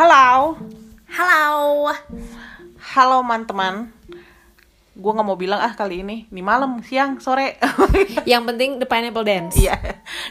Halo, 0.00 0.56
Halo. 1.12 1.92
halo 2.80 3.16
teman-teman. 3.20 3.92
Gue 4.96 5.12
nggak 5.12 5.28
mau 5.28 5.36
bilang 5.36 5.60
ah 5.60 5.76
kali 5.76 6.00
ini, 6.00 6.24
nih 6.32 6.40
malam, 6.40 6.80
siang, 6.80 7.20
sore. 7.20 7.60
Yang 8.24 8.42
penting 8.48 8.70
the 8.80 8.88
pineapple 8.88 9.28
dance. 9.28 9.60
Iya, 9.60 9.76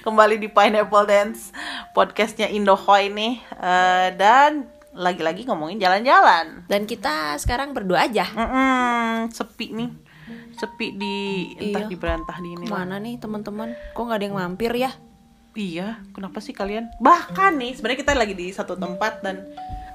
kembali 0.01 0.41
di 0.41 0.49
Pineapple 0.49 1.05
Dance 1.05 1.53
podcastnya 1.93 2.49
Indohoy 2.49 3.13
nih, 3.13 3.45
Eh, 3.45 4.09
dan 4.17 4.65
lagi-lagi 4.89 5.45
ngomongin 5.45 5.77
jalan-jalan. 5.77 6.65
Dan 6.65 6.89
kita 6.89 7.37
sekarang 7.37 7.69
berdua 7.69 8.09
aja. 8.09 8.25
Mm-mm, 8.25 9.29
sepi 9.29 9.69
nih, 9.69 9.93
sepi 10.57 10.97
di 10.97 11.17
entah 11.61 11.85
Iya. 11.85 11.93
di 11.93 11.97
berantah 12.01 12.41
di 12.41 12.57
ini. 12.57 12.65
Mana 12.65 12.97
nih 12.97 13.21
teman-teman? 13.21 13.77
Kok 13.93 14.01
nggak 14.01 14.17
ada 14.17 14.25
yang 14.25 14.33
mampir 14.33 14.73
ya? 14.73 14.89
Iya, 15.59 15.99
kenapa 16.15 16.39
sih 16.39 16.55
kalian? 16.55 16.87
Bahkan 17.03 17.59
nih, 17.59 17.75
sebenarnya 17.75 17.99
kita 17.99 18.15
lagi 18.15 18.31
di 18.31 18.47
satu 18.55 18.79
tempat 18.79 19.19
dan 19.19 19.43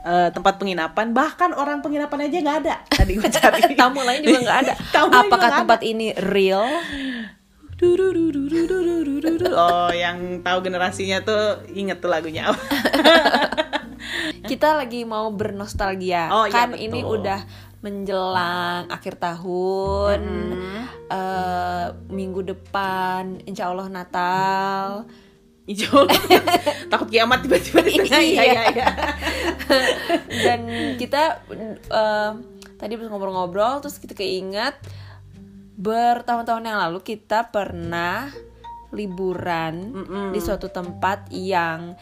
eh, 0.04 0.28
tempat 0.28 0.60
penginapan, 0.60 1.16
bahkan 1.16 1.56
orang 1.56 1.80
penginapan 1.80 2.28
aja 2.28 2.36
nggak 2.44 2.58
ada. 2.68 2.74
Tadi 2.84 3.16
gue 3.16 3.30
cari. 3.32 3.60
Tamu 3.80 4.04
lain 4.04 4.20
juga 4.20 4.38
nggak 4.44 4.58
ada. 4.60 4.74
Tamu 4.94 5.08
Apakah 5.08 5.64
tempat 5.64 5.80
ini 5.80 6.12
real? 6.20 6.68
Oh, 9.54 9.90
yang 9.92 10.40
tahu 10.40 10.58
generasinya 10.64 11.20
tuh 11.26 11.68
inget 11.74 12.00
tuh 12.00 12.08
lagunya. 12.08 12.48
Kita 14.46 14.78
lagi 14.78 15.02
mau 15.04 15.28
bernostalgia. 15.34 16.32
Oh, 16.32 16.46
iya, 16.48 16.54
kan 16.54 16.72
betul. 16.72 16.86
ini 16.86 17.00
udah 17.04 17.40
menjelang 17.84 18.88
akhir 18.88 19.20
tahun. 19.20 20.20
Eh, 21.12 21.86
minggu 22.08 22.40
depan 22.46 23.44
insya 23.44 23.68
Allah 23.68 23.90
Natal. 23.92 25.04
Hijau. 25.64 26.04
Takut 26.92 27.08
kiamat 27.08 27.40
tiba-tiba 27.40 27.80
di 27.80 27.92
tengah. 27.96 28.20
Iya, 28.20 28.42
iya, 28.44 28.62
iya. 28.72 28.88
dan 30.46 30.60
kita 31.00 31.40
eh, 31.88 32.32
tadi 32.76 32.92
pas 33.00 33.08
ngobrol-ngobrol 33.08 33.80
terus 33.80 33.96
kita 33.96 34.12
keingat 34.12 34.76
bertahun-tahun 35.74 36.68
yang 36.68 36.78
lalu 36.78 37.00
kita 37.02 37.48
pernah 37.48 38.30
liburan 38.94 39.90
di 40.30 40.38
suatu 40.38 40.70
tempat 40.70 41.26
yang 41.34 41.98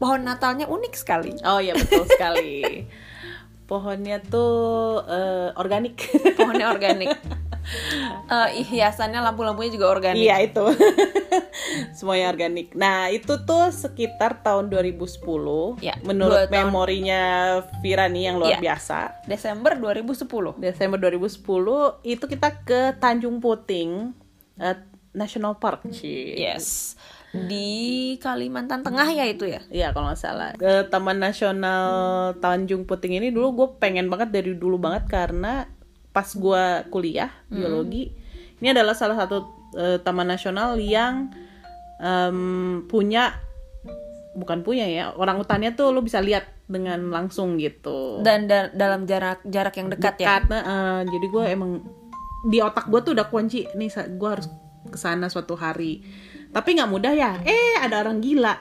pohon 0.00 0.26
Natalnya 0.26 0.66
unik 0.66 0.94
sekali. 0.98 1.32
Oh 1.46 1.62
iya 1.62 1.72
betul 1.78 2.04
sekali. 2.08 2.84
Pohonnya 3.70 4.20
tuh 4.20 5.00
eh, 5.08 5.48
organik. 5.56 5.96
Pohonnya 6.36 6.68
organik. 6.68 7.16
Eh, 8.24 8.64
hiasannya 8.64 9.20
lampu-lampunya 9.20 9.68
juga 9.68 9.92
organik. 9.92 10.20
Iya 10.20 10.40
itu. 10.42 10.64
Semuanya 11.96 12.28
organik. 12.28 12.72
Nah, 12.72 13.08
itu 13.08 13.36
tuh 13.40 13.68
sekitar 13.68 14.40
tahun 14.40 14.68
2010. 14.68 15.80
Ya, 15.80 15.94
Menurut 16.00 16.48
tahun. 16.48 16.52
memorinya 16.52 17.22
Vira 17.80 18.08
nih 18.08 18.32
yang 18.32 18.36
luar 18.36 18.56
Iya. 18.56 18.60
biasa. 18.60 19.24
Desember 19.24 19.76
2010. 19.76 20.56
Desember 20.56 20.96
2010 20.98 22.00
itu 22.02 22.24
kita 22.24 22.64
ke 22.64 22.96
Tanjung 22.96 23.38
Puting 23.38 24.12
eh, 24.56 24.76
National 25.12 25.56
Park. 25.56 25.84
Ci. 25.90 26.34
Yes. 26.34 26.96
Di 27.34 28.14
Kalimantan 28.18 28.86
Tengah 28.86 29.10
ya 29.10 29.26
itu 29.26 29.42
ya. 29.44 29.58
Iya 29.66 29.90
kalau 29.90 30.06
nggak 30.06 30.22
salah 30.22 30.54
ke 30.54 30.86
Taman 30.86 31.18
Nasional 31.18 31.90
Tanjung 32.38 32.86
Puting 32.86 33.18
ini 33.18 33.34
dulu 33.34 33.46
gue 33.52 33.68
pengen 33.76 34.06
banget 34.06 34.30
dari 34.30 34.54
dulu 34.54 34.78
banget 34.78 35.10
karena 35.10 35.66
pas 36.14 36.24
gue 36.30 36.64
kuliah 36.94 37.28
biologi 37.50 38.14
ini 38.62 38.70
adalah 38.70 38.94
salah 38.94 39.18
satu 39.18 39.44
eh, 39.74 39.98
taman 39.98 40.30
nasional 40.30 40.78
yang 40.78 41.34
em, 41.98 42.86
punya 42.86 43.34
bukan 44.38 44.62
punya 44.62 44.86
ya 44.86 45.10
orang 45.14 45.42
utannya 45.42 45.74
tuh 45.74 45.90
lo 45.90 46.00
bisa 46.00 46.22
lihat 46.22 46.54
dengan 46.64 47.12
langsung 47.12 47.60
gitu. 47.60 48.24
Dan 48.24 48.48
da- 48.48 48.72
dalam 48.72 49.04
jarak 49.04 49.44
jarak 49.44 49.76
yang 49.76 49.92
dekat, 49.92 50.16
ya. 50.16 50.40
Dekat, 50.40 50.64
eh, 50.64 51.00
jadi 51.12 51.26
gue 51.28 51.44
emang 51.52 51.72
di 52.48 52.58
otak 52.60 52.88
gue 52.88 53.00
tuh 53.04 53.12
udah 53.16 53.26
kunci 53.28 53.68
nih 53.72 53.88
gue 54.16 54.28
harus 54.28 54.48
ke 54.84 54.98
sana 55.00 55.32
suatu 55.32 55.56
hari 55.56 56.04
tapi 56.54 56.68
nggak 56.72 56.86
mudah 56.88 57.12
ya. 57.12 57.32
Eh 57.42 57.74
ada 57.76 57.98
orang 57.98 58.18
gila. 58.18 58.54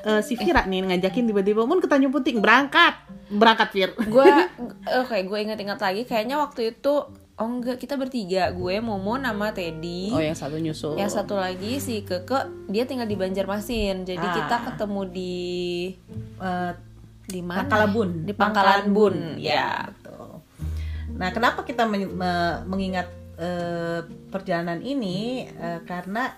Eh, 0.00 0.22
si 0.22 0.34
Vira 0.34 0.62
nih 0.62 0.86
ngajakin 0.86 1.26
tiba-tiba 1.26 1.62
mun 1.62 1.78
ke 1.78 1.86
Tanjung 1.86 2.08
Puting. 2.08 2.38
Berangkat. 2.38 2.94
Berangkat 3.28 3.68
Vir 3.70 3.90
gue 3.92 4.24
oke 5.02 5.16
gue 5.18 5.38
ingat-ingat 5.38 5.76
lagi 5.76 6.02
kayaknya 6.02 6.38
waktu 6.38 6.72
itu 6.72 6.94
oh 7.34 7.44
enggak 7.46 7.76
kita 7.76 7.94
bertiga 7.94 8.48
gue 8.50 8.80
Momo 8.80 9.14
nama 9.14 9.52
Teddy. 9.52 10.08
Oh 10.08 10.18
yang 10.18 10.32
satu 10.32 10.56
nyusul. 10.56 10.94
Yang 10.94 11.12
satu 11.12 11.36
lagi 11.36 11.76
si 11.76 12.00
Keke 12.00 12.38
dia 12.66 12.82
tinggal 12.82 13.04
di 13.04 13.14
Banjarmasin. 13.14 14.02
Jadi 14.02 14.22
Ah. 14.22 14.32
kita 14.32 14.56
ketemu 14.64 15.00
di 15.06 15.36
Eh, 16.36 16.72
di 17.26 17.40
mana? 17.42 17.60
Pangkalan 17.60 17.90
Bun 17.92 18.10
di 18.24 18.32
Pangkalan 18.32 18.84
Bun 18.88 19.14
ya 19.36 19.52
ya. 19.52 19.68
Betul. 19.92 20.40
nah 21.10 21.28
kenapa 21.28 21.60
kita 21.62 21.82
men- 21.84 22.10
me- 22.10 22.60
mengingat 22.64 23.10
eh, 23.36 24.00
perjalanan 24.30 24.78
ini? 24.80 25.44
Eh, 25.44 25.80
karena 25.82 26.30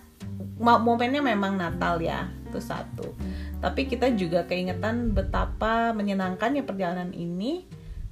momennya 0.60 1.25
memang 1.25 1.56
Natal 1.56 1.98
ya 2.00 2.28
itu 2.50 2.60
satu. 2.60 3.16
Tapi 3.60 3.88
kita 3.88 4.12
juga 4.12 4.44
keingetan 4.44 5.16
betapa 5.16 5.92
menyenangkannya 5.97 6.64
perjalanan 6.64 7.12
ini 7.16 7.64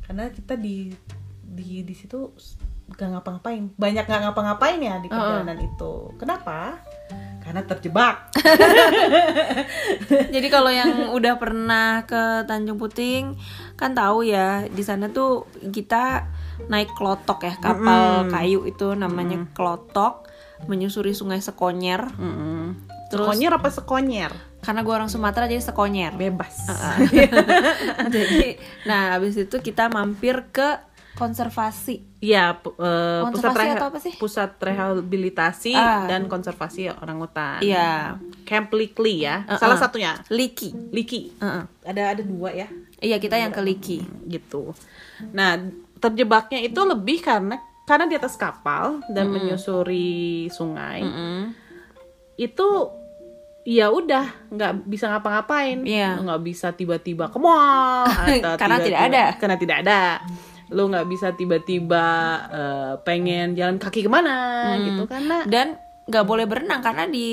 karena 0.07 0.33
kita 0.33 0.57
di 0.57 0.93
di 1.45 1.85
di 1.85 1.95
situ 1.97 2.33
gak 2.95 3.09
ngapa-ngapain. 3.13 3.77
Banyak 3.77 4.05
gak 4.09 4.21
ngapa-ngapain 4.25 4.81
ya 4.81 4.97
di 5.03 5.09
perjalanan 5.13 5.59
itu. 5.61 6.15
Kenapa? 6.17 6.81
Karena 7.45 7.65
terjebak. 7.65 8.33
Jadi 10.35 10.49
kalau 10.53 10.69
yang 10.69 11.13
udah 11.17 11.41
pernah 11.41 12.05
ke 12.05 12.45
Tanjung 12.45 12.77
Puting 12.77 13.37
kan 13.77 13.97
tahu 13.97 14.25
ya 14.25 14.69
di 14.69 14.85
sana 14.85 15.09
tuh 15.09 15.49
kita 15.73 16.29
naik 16.69 16.93
klotok 16.93 17.47
ya 17.47 17.55
kapal 17.57 18.29
kayu 18.29 18.67
itu 18.69 18.93
namanya 18.93 19.49
klotok 19.57 20.28
menyusuri 20.65 21.13
sungai 21.13 21.39
Sekonyer 21.39 22.03
terus 23.07 23.25
sekonyer 23.25 23.53
apa 23.53 23.69
sekonyer 23.69 24.33
karena 24.59 24.81
gue 24.81 24.91
orang 24.93 25.07
Sumatera 25.07 25.45
jadi 25.45 25.63
Sekonyer 25.63 26.13
bebas 26.13 26.67
jadi 28.15 28.59
nah 28.85 29.15
habis 29.15 29.37
itu 29.37 29.57
kita 29.57 29.87
mampir 29.89 30.49
ke 30.49 30.81
konservasi 31.15 32.07
Iya, 32.19 32.51
eh, 32.59 33.23
pusat, 33.25 33.51
reha- 33.53 33.75
atau 33.75 33.89
apa 33.89 33.99
sih? 33.99 34.11
pusat 34.13 34.51
rehabilitasi 34.57 35.71
Ah. 35.71 36.03
dan 36.05 36.27
konservasi 36.27 36.91
orangutan. 36.93 37.59
iya 37.59 38.19
Camp 38.43 38.71
Likli 38.73 39.23
ya, 39.23 39.43
Uh-uh. 39.45 39.55
salah 39.57 39.75
satunya. 39.77 40.19
Liki 40.27 40.75
Liki. 40.91 41.31
Heeh. 41.37 41.63
Ada 41.85 42.03
ada 42.13 42.23
dua 42.23 42.51
ya, 42.53 42.67
iya 42.99 43.17
kita 43.17 43.35
yang 43.35 43.51
ke 43.51 43.59
Liki 43.61 44.03
gitu. 44.27 44.75
Nah, 45.31 45.63
terjebaknya 45.97 46.59
itu 46.61 46.79
lebih 46.81 47.19
karena 47.21 47.63
karena 47.89 48.05
di 48.05 48.15
atas 48.15 48.37
kapal 48.37 49.01
dan 49.09 49.33
menyusuri 49.33 50.13
sungai. 50.49 51.01
Mm-mm. 51.01 51.57
Itu 52.37 52.93
ya 53.65 53.89
udah 53.89 54.49
nggak 54.49 54.73
bisa 54.85 55.09
ngapa-ngapain, 55.09 55.83
Iya. 55.83 56.21
nggak 56.21 56.41
bisa 56.43 56.73
tiba-tiba 56.73 57.29
ke 57.29 57.37
mall 57.37 58.05
atau 58.29 58.55
Karena 58.55 58.77
tiba-tiba- 58.77 58.85
tidak 58.85 59.01
ada. 59.03 59.25
karena 59.37 59.57
tidak 59.57 59.77
ada. 59.83 60.01
Lu 60.69 60.85
nggak 60.87 61.07
bisa 61.07 61.33
tiba-tiba 61.33 62.07
eh, 62.47 62.93
pengen 63.03 63.57
jalan 63.57 63.77
kaki 63.77 64.05
ke 64.05 64.11
mana 64.11 64.37
gitu 64.79 65.09
karena 65.09 65.49
dan 65.49 65.81
nggak 66.09 66.25
boleh 66.25 66.45
berenang 66.45 66.81
karena 66.81 67.05
di 67.05 67.29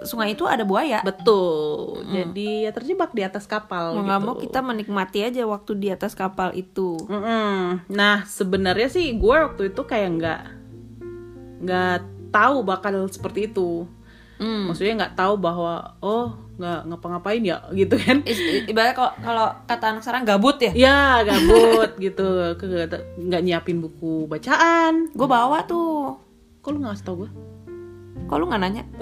sungai 0.00 0.32
itu 0.32 0.46
ada 0.46 0.62
buaya 0.62 1.02
Betul. 1.02 2.06
Jadi 2.06 2.62
ya 2.62 2.70
terjebak 2.70 3.10
di 3.10 3.20
atas 3.20 3.44
kapal 3.44 3.92
mau 3.92 3.98
gitu. 3.98 4.06
nggak 4.06 4.20
mau 4.22 4.34
kita 4.36 4.58
menikmati 4.60 5.18
aja 5.22 5.42
waktu 5.42 5.72
di 5.74 5.88
atas 5.90 6.14
kapal 6.14 6.50
itu 6.52 6.94
Mm-mm. 7.02 7.82
Nah 7.88 8.22
sebenarnya 8.22 8.86
sih 8.88 9.10
gue 9.12 9.36
waktu 9.36 9.68
itu 9.68 9.82
kayak 9.82 10.10
nggak 10.14 10.40
nggak 11.58 11.96
tahu 12.30 12.56
bakal 12.62 13.06
seperti 13.06 13.48
itu. 13.48 13.88
Hmm. 14.36 14.68
Maksudnya 14.68 14.94
nggak 15.02 15.16
tahu 15.16 15.34
bahwa 15.36 15.96
oh 15.98 16.36
nggak 16.56 16.80
ngapa-ngapain 16.86 17.40
ya 17.40 17.58
gitu 17.74 17.96
kan? 17.96 18.20
Ibarat 18.66 18.92
kalau 18.92 19.12
kalau 19.18 19.46
kata 19.64 19.84
anak 19.88 20.02
sekarang 20.02 20.22
gabut 20.22 20.56
ya 20.58 20.72
Ya 20.76 20.98
gabut 21.22 21.96
gitu, 22.04 22.22
Ke- 22.54 22.86
nggak 23.18 23.42
nyiapin 23.42 23.80
buku 23.80 24.28
bacaan. 24.28 25.08
gue 25.10 25.26
bawa 25.26 25.64
tuh 25.64 26.20
Kok 26.60 26.70
lu 26.70 26.78
nggak 26.78 27.00
tau 27.00 27.24
gue? 27.24 27.30
Kok 28.26 28.36
lu 28.36 28.46
nggak 28.46 28.62
nanya 28.62 28.82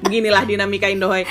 Beginilah 0.00 0.42
dinamika 0.48 0.88
Indohoy. 0.88 1.22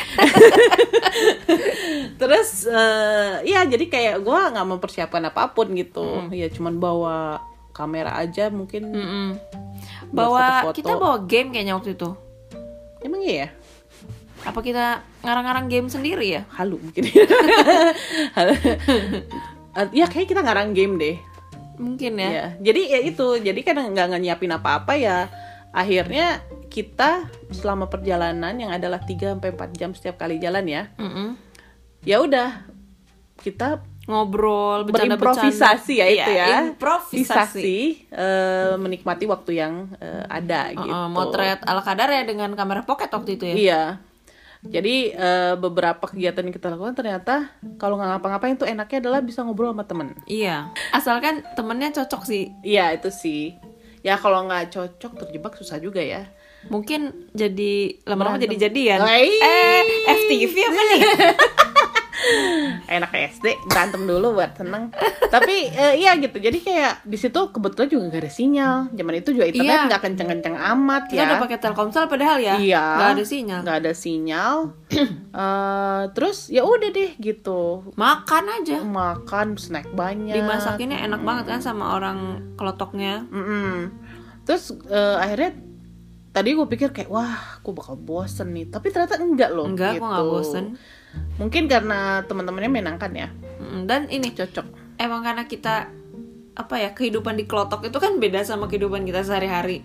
Terus 2.21 2.69
eh, 2.69 3.41
ya 3.49 3.65
jadi 3.65 3.85
kayak 3.89 4.15
gue 4.21 4.39
nggak 4.53 4.67
mempersiapkan 4.67 5.25
apa 5.25 5.49
pun 5.51 5.73
gitu. 5.73 6.29
Ya 6.29 6.47
cuman 6.53 6.77
bawa 6.77 7.41
kamera 7.73 8.13
aja 8.15 8.53
mungkin. 8.53 8.93
Mm-mm. 8.93 9.27
Buat 10.13 10.13
bawa 10.13 10.45
kita 10.71 10.93
bawa 10.95 11.17
game 11.25 11.53
kayaknya 11.53 11.77
waktu 11.77 11.93
itu 11.93 12.09
Emang 12.99 13.21
iya 13.21 13.45
ya? 13.45 13.49
apa 14.39 14.63
kita 14.63 15.03
ngarang-ngarang 15.19 15.67
game 15.67 15.91
sendiri 15.91 16.39
ya 16.39 16.41
Halu 16.55 16.79
mungkin. 16.79 17.03
Halu. 18.37 18.55
Eh, 19.75 19.87
ya 19.91 20.07
kayak 20.07 20.31
kita 20.31 20.39
ngarang 20.39 20.71
game 20.71 20.95
deh. 20.95 21.17
mungkin 21.79 22.19
ya 22.19 22.29
Ya. 22.29 22.45
Jadi 22.59 22.81
ya 22.91 22.99
itu. 23.03 23.27
Jadi 23.39 23.59
kan 23.63 23.75
nggak 23.75 24.19
nyiapin 24.19 24.51
apa-apa 24.51 24.95
ya. 24.95 25.27
Akhirnya 25.69 26.41
kita 26.69 27.29
selama 27.53 27.89
perjalanan 27.89 28.53
yang 28.57 28.73
adalah 28.73 29.01
3 29.01 29.37
sampai 29.37 29.53
4 29.53 29.79
jam 29.79 29.91
setiap 29.93 30.17
kali 30.17 30.41
jalan 30.41 30.65
ya. 30.65 30.89
Mm-mm. 30.97 31.37
Ya 32.01 32.21
udah 32.21 32.65
kita 33.39 33.83
ngobrol 34.09 34.89
bercanda 34.89 35.15
berimprovisasi 35.21 36.01
ya 36.01 36.07
itu 36.09 36.31
ya. 36.33 36.45
improvisasi. 36.73 37.21
Improvisasi, 37.21 37.79
eh, 38.09 38.73
menikmati 38.81 39.25
waktu 39.29 39.51
yang 39.61 39.93
eh, 40.01 40.25
ada 40.25 40.73
Uh, 40.73 40.81
gitu. 40.81 40.89
uh, 40.89 41.07
motret 41.13 41.61
ala 41.61 41.85
kadar 41.85 42.09
ya 42.09 42.25
dengan 42.25 42.49
kamera 42.57 42.81
pocket 42.81 43.13
waktu 43.13 43.37
itu 43.37 43.45
ya? 43.53 43.55
Iya. 43.55 43.83
Jadi 44.59 45.15
eh, 45.15 45.55
beberapa 45.55 46.03
kegiatan 46.03 46.43
yang 46.43 46.51
kita 46.51 46.67
lakukan 46.73 46.91
ternyata 46.91 47.47
kalau 47.79 47.95
nggak 47.95 48.19
ngapa-ngapain 48.19 48.59
tuh 48.59 48.67
enaknya 48.67 48.99
adalah 48.99 49.21
bisa 49.23 49.45
ngobrol 49.45 49.71
sama 49.71 49.87
temen. 49.87 50.17
Iya. 50.27 50.73
Asalkan 50.91 51.45
temennya 51.55 51.95
cocok 51.95 52.27
sih. 52.27 52.51
Iya 52.65 52.91
itu 52.91 53.07
sih 53.07 53.55
ya 53.99 54.15
kalau 54.15 54.47
nggak 54.47 54.71
cocok 54.71 55.11
terjebak 55.25 55.53
susah 55.55 55.77
juga 55.77 55.99
ya. 55.99 56.27
Mungkin 56.67 57.31
jadi 57.31 57.95
lama-lama 58.03 58.35
jadi 58.35 58.67
jadian. 58.67 58.99
Eh 59.39 59.83
FTV 60.07 60.55
apa 60.59 60.81
nih 60.91 61.01
enak 62.85 63.11
SD 63.31 63.45
berantem 63.65 64.03
dulu 64.03 64.35
buat 64.35 64.53
seneng. 64.53 64.91
Tapi 65.29 65.69
eh, 65.69 65.93
iya 65.97 66.17
gitu 66.17 66.35
jadi 66.35 66.57
kayak 66.57 66.93
di 67.03 67.15
situ 67.15 67.39
kebetulan 67.49 67.87
juga 67.87 68.03
gak 68.11 68.21
ada 68.25 68.31
sinyal. 68.31 68.75
Zaman 68.91 69.13
itu 69.15 69.29
juga 69.31 69.45
internet 69.47 69.69
Iya. 69.69 69.87
nggak 69.87 70.01
kenceng-kenceng 70.01 70.55
amat 70.75 71.03
kita 71.07 71.19
ya. 71.19 71.27
udah 71.29 71.39
pakai 71.39 71.57
Telkomsel 71.57 72.05
padahal 72.05 72.37
ya 72.37 72.55
Iya. 72.57 72.83
nggak 72.97 73.11
ada 73.13 73.23
sinyal. 73.23 73.59
Nggak 73.63 73.77
ada 73.79 73.91
sinyal. 73.93 74.55
Eh, 75.29 76.03
terus 76.11 76.49
ya 76.49 76.65
udah 76.65 76.89
deh 76.89 77.13
gitu. 77.15 77.85
Makan 77.95 78.43
aja. 78.59 78.81
Makan 78.81 79.55
snack 79.55 79.87
banyak. 79.93 80.35
Dimasakinnya 80.35 80.99
enak 80.99 81.21
banget 81.21 81.45
kan 81.47 81.61
sama 81.61 81.95
orang 81.95 82.17
kelotoknya. 82.57 83.23
Mm-mm. 83.29 83.93
terus 84.41 84.73
eh, 84.89 85.15
akhirnya 85.15 85.53
tadi 86.39 86.55
gue 86.55 86.67
pikir 86.71 86.95
kayak 86.95 87.11
wah 87.11 87.59
gue 87.59 87.73
bakal 87.75 87.99
bosen 87.99 88.55
nih. 88.55 88.71
Tapi 88.71 88.87
ternyata 88.95 89.19
enggak 89.19 89.51
loh 89.51 89.67
enggak 89.67 89.99
gitu. 89.99 90.03
kok 90.03 90.07
nggak 90.07 90.27
bosen. 90.31 90.65
Mungkin 91.35 91.67
karena 91.67 92.23
teman-temannya 92.23 92.71
menangkan 92.71 93.11
ya. 93.11 93.27
Dan 93.83 94.07
ini 94.07 94.31
cocok. 94.31 94.95
emang 94.99 95.23
karena 95.23 95.47
kita 95.47 95.87
apa 96.59 96.75
ya 96.75 96.91
kehidupan 96.91 97.39
di 97.39 97.47
kelotok 97.47 97.87
itu 97.87 97.97
kan 97.99 98.19
beda 98.19 98.43
sama 98.47 98.71
kehidupan 98.71 99.03
kita 99.03 99.23
sehari-hari. 99.23 99.83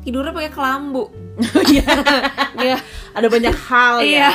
Tidurnya 0.00 0.32
pakai 0.32 0.52
kelambu. 0.52 1.12
Iya. 1.72 1.88
ya 2.60 2.76
ada 3.16 3.28
banyak 3.32 3.56
hal 3.56 3.94
ya. 4.04 4.04
Iya. 4.04 4.30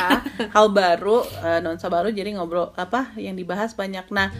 hal 0.50 0.66
baru 0.74 1.22
eh, 1.22 1.62
nuansa 1.62 1.86
baru 1.86 2.10
jadi 2.10 2.34
ngobrol 2.34 2.74
apa 2.74 3.14
yang 3.14 3.38
dibahas 3.38 3.78
banyak. 3.78 4.02
Nah 4.10 4.34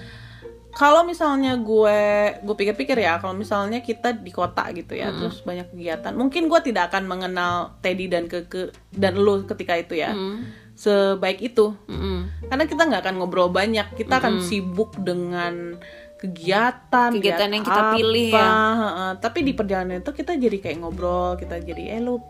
kalau 0.76 1.02
misalnya 1.02 1.56
gue 1.56 2.00
gue 2.44 2.54
pikir-pikir 2.54 3.00
ya 3.00 3.16
kalau 3.18 3.32
misalnya 3.32 3.80
kita 3.80 4.12
di 4.12 4.28
kota 4.28 4.68
gitu 4.76 4.94
ya 4.94 5.10
terus 5.16 5.40
banyak 5.40 5.72
kegiatan 5.72 6.12
mungkin 6.12 6.46
gue 6.46 6.60
tidak 6.60 6.92
akan 6.92 7.08
mengenal 7.08 7.80
Teddy 7.80 8.06
dan 8.06 8.28
Keke 8.28 8.70
dan 8.92 9.16
lu 9.16 9.44
ketika 9.48 9.74
itu 9.80 9.96
ya. 9.96 10.12
Mm, 10.12 10.68
sebaik 10.78 11.42
itu. 11.42 11.74
Mm-mm. 11.90 12.46
karena 12.46 12.64
kita 12.70 12.82
nggak 12.86 13.02
akan 13.02 13.14
ngobrol 13.18 13.50
banyak 13.50 13.98
kita 13.98 14.22
akan 14.22 14.38
sibuk 14.38 14.94
dengan 15.02 15.74
kegiatan 16.18 17.10
Kegiatan 17.14 17.50
yang 17.50 17.64
kita 17.66 17.82
pilih 17.94 18.30
ya. 18.34 19.14
tapi 19.18 19.42
di 19.42 19.58
perjalanan 19.58 20.02
itu 20.02 20.10
kita 20.14 20.38
jadi 20.38 20.58
kayak 20.58 20.78
ngobrol 20.82 21.34
kita 21.34 21.58
jadi 21.62 21.98
eh 21.98 22.00
lu 22.02 22.22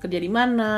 kerja 0.00 0.16
di 0.16 0.26
mana 0.26 0.70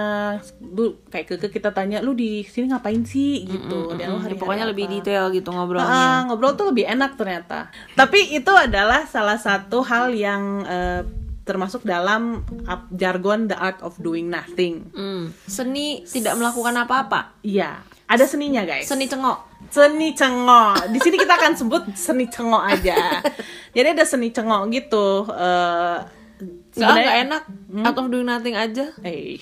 lu 0.60 0.98
kayak 1.06 1.38
ke 1.38 1.48
kita 1.48 1.70
tanya 1.70 1.98
lu 1.98 2.12
di 2.12 2.42
sini 2.42 2.68
ngapain 2.68 3.02
sih 3.02 3.46
gitu 3.46 3.94
dan 3.94 4.10
lu 4.10 4.18
Mm, 4.18 4.24
hari 4.24 4.34
pokoknya 4.34 4.66
lebih 4.66 4.90
detail 4.90 5.30
gitu 5.30 5.48
ngobrolnya 5.48 5.88
Ah, 5.88 6.18
ngobrol 6.26 6.52
tuh 6.52 6.68
lebih 6.68 6.84
enak 6.84 7.14
ternyata. 7.14 7.70
Tapi 7.92 8.34
itu 8.34 8.50
adalah 8.50 9.06
salah 9.06 9.36
satu 9.36 9.80
hal 9.80 10.10
yang 10.10 10.42
eh, 10.62 11.00
termasuk 11.42 11.82
dalam 11.82 12.46
jargon 12.92 13.46
the 13.46 13.54
art 13.54 13.78
of 13.80 13.94
doing 13.96 14.26
nothing. 14.26 14.86
Mm. 14.90 15.30
seni 15.42 16.02
tidak 16.02 16.34
melakukan 16.34 16.74
apa-apa 16.76 17.34
Iya, 17.40 17.82
ada 18.04 18.24
seninya 18.24 18.62
guys. 18.62 18.86
seni 18.86 19.06
cengok 19.06 19.54
Seni 19.66 20.12
cengok. 20.12 20.90
Di 20.90 21.00
sini 21.00 21.16
kita 21.16 21.32
akan 21.32 21.52
sebut 21.56 21.82
seni 21.96 22.28
cengok 22.28 22.60
aja. 22.60 23.24
Jadi 23.74 23.88
ada 23.88 24.04
seni 24.04 24.28
cengok 24.28 24.68
gitu. 24.68 25.24
nggak 25.24 26.21
sebenarnya- 26.70 27.02
nggak 27.02 27.18
enak 27.22 27.42
out 27.82 27.96
of 27.96 28.06
doing 28.08 28.24
nothing 28.24 28.54
aja 28.54 28.90
Eh, 29.00 29.36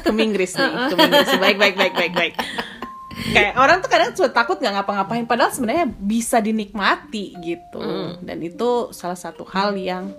keminggris 0.00 0.52
nih, 0.52 0.70
keminggris. 0.88 1.28
Baik, 1.42 1.56
baik, 1.56 1.74
baik, 1.74 1.94
baik, 1.94 2.12
baik. 2.12 2.34
Kayak 3.28 3.54
orang 3.56 3.78
tuh 3.78 3.88
kadang 3.88 4.10
suka 4.12 4.30
takut 4.30 4.56
nggak 4.56 4.74
ngapa-ngapain, 4.74 5.24
padahal 5.24 5.50
sebenarnya 5.50 5.90
bisa 5.90 6.38
dinikmati 6.38 7.34
gitu. 7.38 7.82
Dan 8.18 8.38
itu 8.40 8.68
salah 8.90 9.16
satu 9.16 9.42
hal 9.44 9.74
yang 9.74 10.14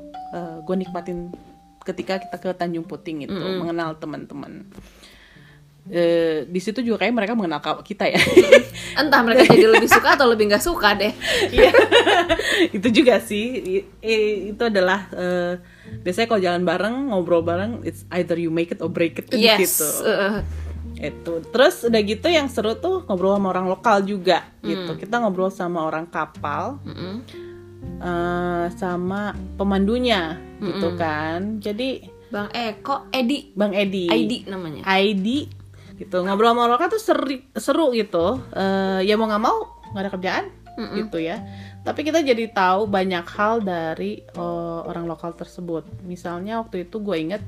gue 0.62 0.76
nikmatin 0.76 1.32
ketika 1.82 2.20
kita 2.20 2.38
ke 2.38 2.50
Tanjung 2.54 2.84
Puting 2.84 3.24
itu, 3.24 3.34
mengenal 3.34 3.96
teman-teman. 3.96 4.68
Eh, 5.90 6.46
di 6.46 6.60
situ 6.60 6.84
juga 6.84 7.02
kayak 7.02 7.16
mereka 7.16 7.34
mengenal 7.34 7.58
kita 7.82 8.06
ya. 8.06 8.20
entah 9.00 9.24
mereka 9.24 9.48
jadi 9.48 9.66
lebih 9.74 9.90
suka 9.90 10.14
atau 10.14 10.28
lebih 10.28 10.46
nggak 10.46 10.62
suka 10.62 10.94
deh 10.94 11.10
Iya. 11.50 11.72
itu 12.70 12.88
juga 12.94 13.18
sih. 13.18 13.82
Itu 14.46 14.62
adalah 14.62 15.10
eh, 15.10 15.54
biasanya 16.02 16.28
kalau 16.28 16.42
jalan 16.42 16.64
bareng, 16.64 16.96
ngobrol 17.12 17.44
bareng, 17.44 17.84
it's 17.84 18.06
either 18.16 18.36
you 18.36 18.50
make 18.50 18.72
it 18.72 18.80
or 18.80 18.90
break 18.90 19.20
it 19.20 19.28
kan 19.28 19.38
di 19.38 19.46
yes 19.46 19.80
situ. 19.80 19.88
uh, 20.06 20.42
itu. 21.00 21.34
Terus 21.50 21.88
udah 21.88 22.02
gitu 22.04 22.28
yang 22.28 22.52
seru 22.52 22.76
tuh 22.76 23.08
ngobrol 23.08 23.40
sama 23.40 23.56
orang 23.56 23.68
lokal 23.72 24.04
juga 24.04 24.44
gitu. 24.60 25.00
Kita 25.00 25.24
ngobrol 25.24 25.48
sama 25.50 25.88
orang 25.88 26.08
kapal 26.12 26.80
mm-mm. 26.84 27.16
eh, 28.04 28.66
sama 28.76 29.32
pemandunya 29.56 30.36
gitu 30.60 30.96
kan. 31.00 31.64
Jadi 31.64 32.04
bang 32.30 32.52
Eko 32.52 33.08
Edi. 33.16 33.56
Bang 33.56 33.72
Edi. 33.72 34.12
ID 34.12 34.52
namanya. 34.52 34.84
ID 34.84 35.48
gitu. 35.96 36.18
Ngobrol 36.24 36.52
sama 36.52 36.62
orang 36.68 36.76
lokal 36.76 36.90
tuh 36.92 37.02
seri- 37.02 37.48
seru 37.56 37.96
gitu. 37.96 38.44
Eh, 38.52 39.08
ya 39.08 39.16
mau 39.16 39.32
nggak 39.32 39.44
mau 39.44 39.58
nggak 39.90 40.04
ada 40.06 40.12
kerjaan 40.14 40.46
gitu 40.96 41.20
ya 41.20 41.44
tapi 41.90 42.06
kita 42.06 42.22
jadi 42.22 42.54
tahu 42.54 42.86
banyak 42.86 43.26
hal 43.26 43.60
dari 43.60 44.22
eh, 44.22 44.80
orang 44.86 45.10
lokal 45.10 45.34
tersebut 45.34 45.90
misalnya 46.06 46.62
waktu 46.62 46.86
itu 46.86 47.02
gue 47.02 47.18
inget 47.18 47.42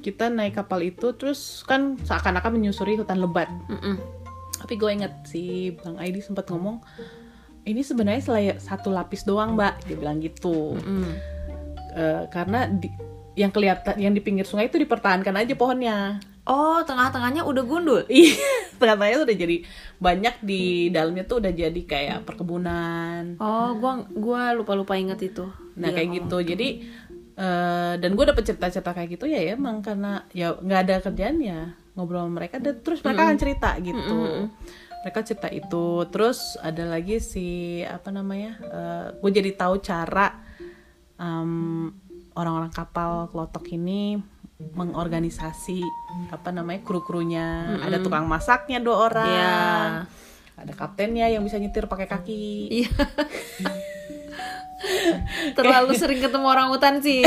kita 0.00 0.26
naik 0.26 0.56
kapal 0.56 0.80
itu 0.80 1.12
terus 1.12 1.60
kan 1.62 2.00
seakan-akan 2.00 2.56
menyusuri 2.56 2.96
hutan 2.96 3.20
lebat 3.20 3.52
Mm-mm. 3.68 4.00
tapi 4.56 4.74
gue 4.74 4.90
inget 4.90 5.12
si 5.28 5.70
bang 5.76 6.00
Aidi 6.00 6.24
sempat 6.24 6.48
ngomong 6.48 6.80
ini 7.62 7.84
sebenarnya 7.84 8.22
selai- 8.24 8.58
satu 8.58 8.90
lapis 8.90 9.22
doang 9.22 9.54
mbak 9.54 9.84
dia 9.84 9.94
bilang 9.94 10.18
gitu 10.18 10.74
Mm. 10.80 11.12
Eh, 11.92 12.24
karena 12.32 12.72
di, 12.72 12.88
yang 13.36 13.52
kelihatan 13.52 14.00
yang 14.00 14.16
di 14.16 14.24
pinggir 14.24 14.48
sungai 14.48 14.72
itu 14.72 14.80
dipertahankan 14.80 15.36
aja 15.36 15.52
pohonnya 15.52 16.24
oh 16.42 16.82
tengah-tengahnya 16.82 17.46
udah 17.46 17.62
gundul. 17.62 18.02
Iya 18.10 18.34
tengah-tengahnya 18.78 19.20
udah 19.22 19.36
jadi 19.38 19.56
banyak 20.02 20.34
di 20.42 20.62
dalamnya 20.90 21.22
tuh 21.22 21.38
udah 21.38 21.52
jadi 21.54 21.80
kayak 21.86 22.18
perkebunan. 22.26 23.38
Oh 23.38 23.78
gua 23.78 24.02
gua 24.10 24.50
lupa 24.52 24.74
lupa 24.74 24.98
inget 24.98 25.22
itu. 25.22 25.46
Nah 25.78 25.88
Dia 25.90 25.96
kayak 25.96 26.08
ngomong. 26.10 26.18
gitu. 26.26 26.36
jadi 26.42 26.68
eh, 27.32 27.92
dan 27.96 28.10
gue 28.12 28.24
dapet 28.26 28.44
cerita-cerita 28.44 28.90
kayak 28.92 29.08
gitu 29.16 29.24
ya 29.24 29.40
ya 29.40 29.54
emang 29.56 29.80
karena 29.80 30.26
ya 30.36 30.52
nggak 30.58 30.80
ada 30.84 30.94
kerjaan 31.00 31.38
ya 31.40 31.60
ngobrol 31.94 32.26
sama 32.26 32.42
mereka. 32.42 32.58
Dan 32.58 32.82
terus 32.82 33.00
mereka 33.06 33.22
akan 33.22 33.38
cerita 33.38 33.70
gitu. 33.78 34.18
Mereka 35.02 35.18
cerita 35.22 35.48
itu. 35.50 35.86
Terus 36.10 36.58
ada 36.58 36.84
lagi 36.86 37.22
si 37.22 37.46
apa 37.86 38.10
namanya 38.10 38.58
gue 39.16 39.30
jadi 39.30 39.54
tahu 39.54 39.78
cara 39.78 40.42
em, 41.16 41.90
orang-orang 42.34 42.72
kapal 42.74 43.30
kelotok 43.30 43.70
ini 43.70 44.18
mengorganisasi 44.70 45.82
apa 46.28 46.50
namanya 46.50 46.80
kru-krunya 46.80 47.46
ada 47.78 47.98
tukang 47.98 48.24
masaknya 48.24 48.78
dua 48.78 48.96
orang 49.06 49.28
Iya. 49.28 49.56
ada 50.56 50.72
kaptennya 50.72 51.26
yang 51.26 51.40
bisa 51.40 51.56
nyetir 51.56 51.84
pakai 51.84 52.06
kaki 52.06 52.46
Iya. 52.72 52.90
Terlalu 55.52 55.94
sering 55.94 56.18
ketemu 56.18 56.42
orang 56.44 56.68
hutan 56.68 56.98
sih. 56.98 57.22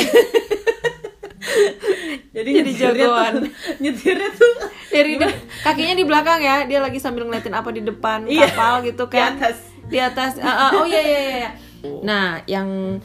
jadi, 2.36 2.50
Jadi 2.51 2.68
nyetirnya 2.68 2.92
jagoan. 3.00 3.34
tuh, 3.34 3.48
nyetirnya 3.80 4.30
tuh 4.34 4.54
Dari 4.88 5.13
de- 5.15 5.39
kakinya 5.62 5.94
di 5.94 6.04
belakang 6.04 6.39
ya, 6.39 6.63
dia 6.63 6.80
lagi 6.80 6.98
sambil 6.98 7.24
ngeliatin 7.24 7.51
apa 7.51 7.70
di 7.70 7.82
depan 7.82 8.24
Iya. 8.25 8.48
kapal 8.50 8.84
gitu 8.84 9.04
Di 9.06 9.13
kan. 9.13 9.32
atas. 9.36 9.58
Di 9.86 10.00
atas. 10.00 10.32
Ah, 10.39 10.68
ah, 10.68 10.70
oh 10.74 10.86
iya 10.86 11.00
iya 11.00 11.20
iya. 11.22 11.50
Nah, 12.01 12.42
yang 12.46 13.00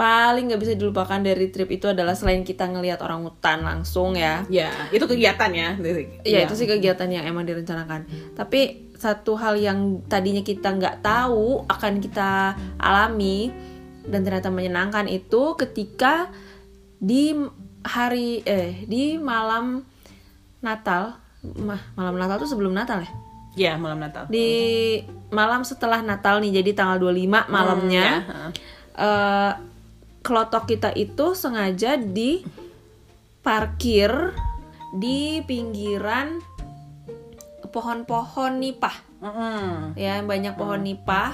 paling 0.00 0.48
nggak 0.48 0.62
bisa 0.64 0.72
dilupakan 0.80 1.20
dari 1.20 1.52
trip 1.52 1.68
itu 1.68 1.92
adalah 1.92 2.16
selain 2.16 2.40
kita 2.40 2.64
ngelihat 2.64 3.04
orang 3.04 3.20
hutan 3.20 3.60
langsung 3.60 4.16
ya. 4.16 4.48
Ya, 4.48 4.72
itu 4.88 5.04
kegiatan 5.04 5.52
ya. 5.52 5.76
Iya 6.24 6.48
itu 6.48 6.56
sih 6.56 6.64
kegiatan 6.64 7.04
yang 7.12 7.28
emang 7.28 7.44
direncanakan. 7.44 8.08
Tapi 8.32 8.88
satu 8.96 9.36
hal 9.36 9.60
yang 9.60 10.00
tadinya 10.08 10.40
kita 10.40 10.72
nggak 10.72 11.04
tahu 11.04 11.68
akan 11.68 12.00
kita 12.00 12.56
alami 12.80 13.52
dan 14.08 14.24
ternyata 14.24 14.48
menyenangkan 14.48 15.04
itu 15.04 15.52
ketika 15.60 16.32
di 16.96 17.36
hari 17.84 18.40
eh 18.48 18.88
di 18.88 19.20
malam 19.20 19.84
Natal, 20.64 21.20
mah 21.60 21.92
malam 21.92 22.16
Natal 22.16 22.40
tuh 22.40 22.48
sebelum 22.48 22.72
Natal 22.72 23.04
ya? 23.04 23.12
Ya, 23.52 23.72
malam 23.76 24.00
Natal. 24.00 24.32
Di 24.32 24.48
malam 25.28 25.60
setelah 25.60 26.00
Natal 26.00 26.40
nih, 26.40 26.64
jadi 26.64 26.72
tanggal 26.72 26.96
25 26.96 27.52
malamnya. 27.52 28.04
ya, 28.08 28.16
heeh. 28.24 29.69
Kelotok 30.20 30.68
kita 30.68 30.90
itu 30.92 31.32
sengaja 31.32 31.96
di 31.96 32.44
parkir 33.40 34.36
di 34.92 35.40
pinggiran 35.42 36.40
pohon-pohon 37.66 38.58
nipah 38.58 38.96
Mm-mm. 39.20 39.94
ya 39.94 40.18
banyak 40.20 40.56
pohon 40.56 40.82
nipah 40.82 41.32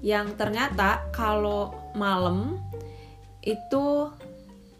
yang 0.00 0.32
ternyata 0.34 1.04
kalau 1.10 1.74
malam 1.92 2.56
itu 3.40 4.08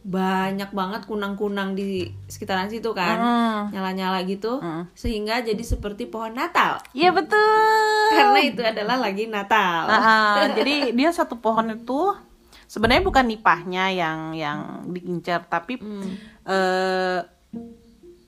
banyak 0.01 0.69
banget 0.71 1.09
kunang-kunang 1.09 1.73
di 1.73 2.13
sekitaran 2.27 2.69
situ 2.69 2.93
kan 2.93 3.17
Mm. 3.17 3.61
nyala-nyala 3.73 4.21
gitu 4.25 4.61
Mm. 4.61 4.93
sehingga 4.93 5.41
jadi 5.41 5.61
seperti 5.61 6.05
pohon 6.05 6.33
Natal 6.33 6.81
Iya 6.93 7.09
betul. 7.09 8.13
karena 8.13 8.41
itu 8.41 8.61
adalah 8.61 8.97
lagi 8.99 9.25
Natal 9.25 9.89
jadi 10.57 10.93
dia 10.93 11.11
satu 11.11 11.37
pohon 11.37 11.73
itu 11.75 12.13
sebenarnya 12.67 13.05
bukan 13.05 13.25
nipahnya 13.27 13.93
yang 13.93 14.19
yang 14.33 14.59
diincar 14.89 15.45
tapi 15.47 15.79
Hmm. 15.79 16.15
eh, 16.45 17.21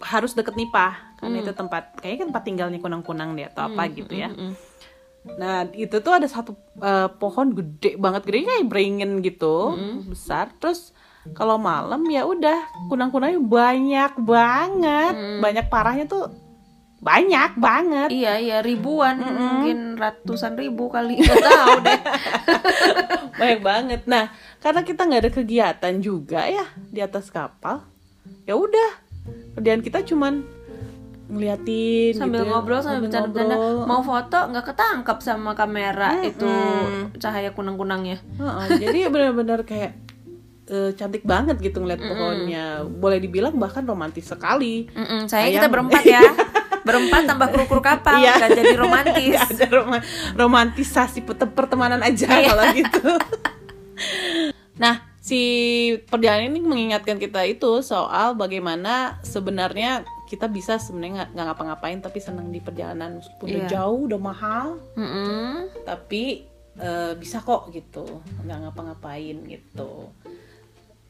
harus 0.00 0.36
deket 0.36 0.54
nipah. 0.54 1.16
Karena 1.16 1.40
itu 1.40 1.52
tempat 1.56 1.96
kayaknya 1.96 2.18
kan 2.20 2.28
tempat 2.28 2.44
tinggalnya 2.44 2.78
kunang-kunang 2.78 3.32
deh 3.32 3.48
atau 3.48 3.72
apa 3.72 3.88
gitu 3.88 4.12
ya. 4.12 4.28
Mm-mm. 4.28 4.52
Nah 5.40 5.64
itu 5.72 5.96
tuh 6.04 6.12
ada 6.12 6.28
satu 6.28 6.52
eh, 6.78 7.08
pohon 7.16 7.56
gede 7.56 7.96
banget. 7.96 8.28
Gede 8.28 8.44
kayak 8.44 8.68
beringin 8.68 9.24
gitu 9.24 9.74
besar. 10.06 10.52
Terus 10.60 10.92
kalau 11.34 11.58
malam 11.58 12.04
ya 12.06 12.22
udah 12.22 12.86
kunang-kunangnya 12.92 13.40
banyak 13.40 14.12
banget. 14.20 15.14
Banyak 15.40 15.66
parahnya 15.72 16.04
tuh 16.04 16.28
banyak 16.96 17.60
banget. 17.60 18.08
Iya 18.08 18.34
iya 18.40 18.58
ribuan. 18.64 19.20
Mungkin 19.20 20.00
ratusan 20.00 20.56
ribu 20.56 20.88
kali. 20.88 21.20
Nggak 21.20 21.44
tahu 21.44 21.74
deh. 21.84 22.00
banyak 23.40 23.60
banget. 23.60 24.00
Nah 24.08 24.32
karena 24.64 24.80
kita 24.82 25.04
nggak 25.04 25.22
ada 25.28 25.32
kegiatan 25.32 25.94
juga 26.00 26.48
ya 26.48 26.64
di 26.76 27.00
atas 27.04 27.28
kapal 27.28 27.84
ya 28.48 28.56
udah. 28.56 29.04
Kerjaan 29.58 29.82
kita 29.84 30.00
cuman 30.06 30.56
ngeliatin 31.26 32.14
sambil 32.14 32.46
gitu 32.46 32.46
ya, 32.46 32.50
ngobrol 32.54 32.80
sambil 32.86 33.10
bercanda-bercanda. 33.10 33.56
mau 33.82 33.98
foto 33.98 34.38
nggak 34.46 34.62
ketangkap 34.62 35.18
sama 35.18 35.58
kamera 35.58 36.22
itu 36.22 36.46
cahaya 37.18 37.50
kunang-kunangnya. 37.50 38.22
Heeh, 38.38 38.66
jadi 38.78 39.10
benar-benar 39.10 39.66
kayak 39.66 39.98
eh, 40.70 40.94
cantik 40.94 41.26
banget 41.26 41.58
gitu 41.58 41.82
ngeliat 41.82 41.98
pohonnya. 41.98 42.86
Boleh 42.86 43.18
dibilang 43.18 43.58
bahkan 43.58 43.82
romantis 43.82 44.30
sekali. 44.30 44.86
Mm-mm, 44.94 45.26
saya 45.26 45.50
Sayang. 45.50 45.54
kita 45.58 45.66
berempat 45.66 46.02
ya 46.06 46.22
berempat 46.86 47.26
tambah 47.26 47.50
kru-kru 47.50 47.82
kapal 47.82 48.16
Iya. 48.16 48.46
jadi 48.46 48.78
romantis. 48.78 49.34
Nggak 49.34 49.50
ada 49.52 49.66
roma- 49.74 50.04
romantisasi 50.32 51.20
pertemanan 51.26 51.98
aja 52.00 52.30
Iya. 52.30 52.46
kalau 52.46 52.64
gitu. 52.72 53.10
nah, 54.82 54.94
si 55.18 55.40
perjalanan 56.06 56.48
ini 56.48 56.60
mengingatkan 56.60 57.18
kita 57.18 57.42
itu 57.42 57.82
soal 57.82 58.34
bagaimana 58.34 59.18
sebenarnya 59.20 60.06
kita 60.26 60.46
bisa 60.46 60.76
sebenarnya 60.76 61.26
nggak 61.28 61.46
ngapa-ngapain 61.46 61.98
tapi 61.98 62.18
senang 62.18 62.48
di 62.48 62.58
perjalanan 62.58 63.18
meskipun 63.18 63.46
udah 63.48 63.60
Iya. 63.60 63.70
jauh 63.72 64.00
udah 64.06 64.20
mahal 64.20 64.66
Mm-mm. 64.94 65.70
tapi 65.82 66.46
eh, 66.76 67.12
bisa 67.14 67.40
kok 67.40 67.70
gitu 67.70 68.04
nggak 68.40 68.58
ngapa-ngapain 68.60 69.38
gitu 69.44 70.10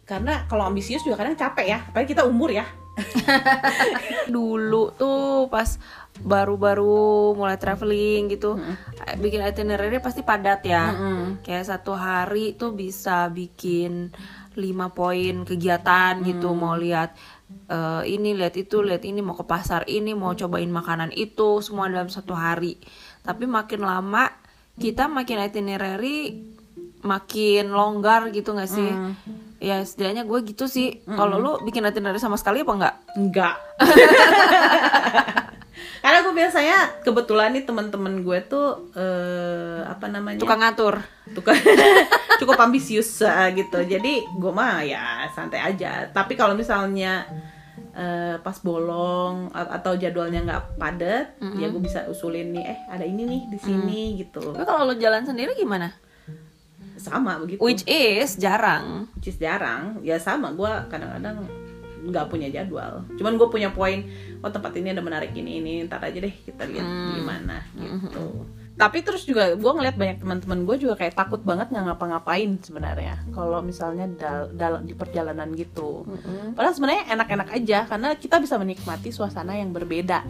karena 0.05 0.47
kalau 0.47 0.63
ambisius 0.65 1.03
juga 1.03 1.19
kadang 1.19 1.35
capek 1.35 1.67
ya 1.67 1.79
apalagi 1.83 2.13
kita 2.13 2.23
umur 2.23 2.49
ya 2.49 2.65
Dulu 4.35 4.97
tuh 4.97 5.47
pas 5.53 5.77
baru-baru 6.17 7.37
mulai 7.37 7.61
traveling 7.61 8.33
gitu 8.33 8.57
eh, 9.05 9.17
bikin 9.21 9.45
itinerary 9.45 10.01
pasti 10.01 10.25
padat 10.25 10.65
ya. 10.65 10.85
Kayak 11.45 11.65
satu 11.77 11.93
hari 11.93 12.57
tuh 12.57 12.73
bisa 12.73 13.29
bikin 13.29 14.13
lima 14.57 14.91
poin 14.97 15.45
kegiatan 15.45 16.25
gitu. 16.25 16.57
Mau 16.57 16.75
lihat 16.77 17.13
eh, 17.69 18.03
ini 18.09 18.33
lihat 18.33 18.57
itu 18.57 18.81
lihat 18.81 19.05
ini 19.05 19.21
mau 19.21 19.37
ke 19.37 19.45
pasar 19.45 19.85
ini 19.87 20.17
mau 20.17 20.33
cobain 20.33 20.73
makanan 20.73 21.13
itu 21.13 21.61
semua 21.61 21.93
dalam 21.93 22.09
satu 22.09 22.33
hari. 22.33 22.81
Tapi 23.21 23.45
makin 23.45 23.85
lama 23.85 24.33
kita 24.77 25.09
makin 25.09 25.41
itinerary 25.41 26.37
makin 27.07 27.71
longgar 27.71 28.29
gitu 28.31 28.53
nggak 28.53 28.69
sih? 28.69 28.91
Ya 29.57 29.81
setidaknya 29.81 30.27
gue 30.27 30.39
gitu 30.45 30.67
sih. 30.67 31.01
Kalau 31.07 31.39
lu 31.39 31.53
bikin 31.63 31.83
itinerary 31.83 32.19
sama 32.19 32.37
sekali 32.37 32.61
apa 32.61 32.73
enggak 32.75 32.95
Enggak. 33.17 33.57
Karena 36.03 36.23
gue 36.23 36.35
biasanya 36.35 36.79
kebetulan 37.03 37.51
nih 37.51 37.67
teman-teman 37.67 38.23
gue 38.23 38.39
tuh 38.47 38.95
eh, 38.95 39.83
apa 39.83 40.07
namanya? 40.07 40.39
Tukang 40.39 40.63
ngatur. 40.63 41.03
Tukang 41.35 41.59
cukup 42.41 42.63
ambisius 42.63 43.27
eh, 43.27 43.51
gitu. 43.59 43.83
Jadi 43.83 44.23
gue 44.23 44.53
mah 44.55 44.87
ya 44.87 45.27
santai 45.35 45.59
aja. 45.67 46.07
Tapi 46.15 46.39
kalau 46.39 46.55
misalnya 46.55 47.27
eh, 47.91 48.39
pas 48.39 48.55
bolong 48.63 49.51
atau 49.51 49.99
jadwalnya 49.99 50.47
nggak 50.47 50.63
padat, 50.79 51.27
ya 51.59 51.67
gue 51.67 51.81
bisa 51.81 52.05
usulin 52.07 52.53
nih, 52.53 52.65
eh 52.71 52.79
ada 52.87 53.03
ini 53.03 53.25
nih 53.25 53.43
di 53.51 53.59
sini 53.59 54.01
gitu. 54.21 54.53
tapi 54.53 54.69
kalau 54.69 54.93
lu 54.93 54.95
jalan 55.01 55.25
sendiri 55.25 55.57
gimana 55.57 55.89
Sama 56.97 57.39
begitu. 57.41 57.61
which 57.61 57.85
is 57.87 58.37
jarang. 58.37 59.09
Which 59.17 59.29
is 59.31 59.37
jarang. 59.37 60.01
Ya 60.01 60.17
sama 60.17 60.53
gue 60.53 60.73
kadang-kadang 60.89 61.45
nggak 62.07 62.27
punya 62.31 62.49
jadwal. 62.49 63.03
Cuman 63.19 63.35
gue 63.37 63.49
punya 63.51 63.71
poin 63.75 64.07
oh 64.41 64.51
tempat 64.53 64.73
ini 64.79 64.95
ada 64.95 65.03
menarik 65.03 65.35
ini 65.35 65.59
ini 65.59 65.73
ntar 65.85 66.01
aja 66.05 66.19
deh 66.23 66.31
kita 66.31 66.63
lihat 66.69 66.87
gimana 67.19 67.67
gitu. 67.75 68.47
Tapi 68.77 69.01
terus 69.01 69.25
juga 69.25 69.57
gue 69.57 69.73
ngeliat 69.73 69.97
banyak 69.97 70.21
teman-teman 70.21 70.69
gue 70.69 70.77
juga 70.87 71.01
kayak 71.01 71.17
takut 71.17 71.41
banget 71.41 71.73
nggak 71.73 71.85
ngapa-ngapain 71.91 72.61
sebenarnya 72.61 73.17
kalau 73.33 73.65
misalnya 73.65 74.05
dal 74.21 74.53
dalam 74.53 74.85
di 74.85 74.93
perjalanan 74.93 75.51
gitu. 75.57 76.05
Padahal 76.55 76.77
sebenarnya 76.77 77.05
enak-enak 77.17 77.49
aja 77.57 77.79
karena 77.89 78.09
kita 78.15 78.37
bisa 78.39 78.55
menikmati 78.61 79.11
suasana 79.11 79.57
yang 79.57 79.73
berbeda 79.73 80.23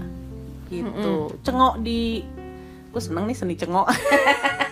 gitu. 0.70 1.28
Cengok 1.42 1.82
di 1.82 2.23
gue 2.88 3.02
seneng 3.04 3.28
nih 3.28 3.37
seni 3.37 3.54
cengok 3.61 3.87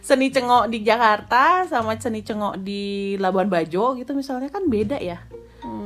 seni 0.00 0.28
cengok 0.28 0.66
di 0.66 0.80
Jakarta 0.80 1.64
sama 1.64 1.94
seni 1.96 2.20
cengok 2.20 2.58
di 2.58 2.82
Labuan 3.16 3.46
Bajo 3.46 3.94
gitu 3.94 4.12
misalnya 4.12 4.48
kan 4.48 4.66
beda 4.66 4.96
ya. 4.96 5.20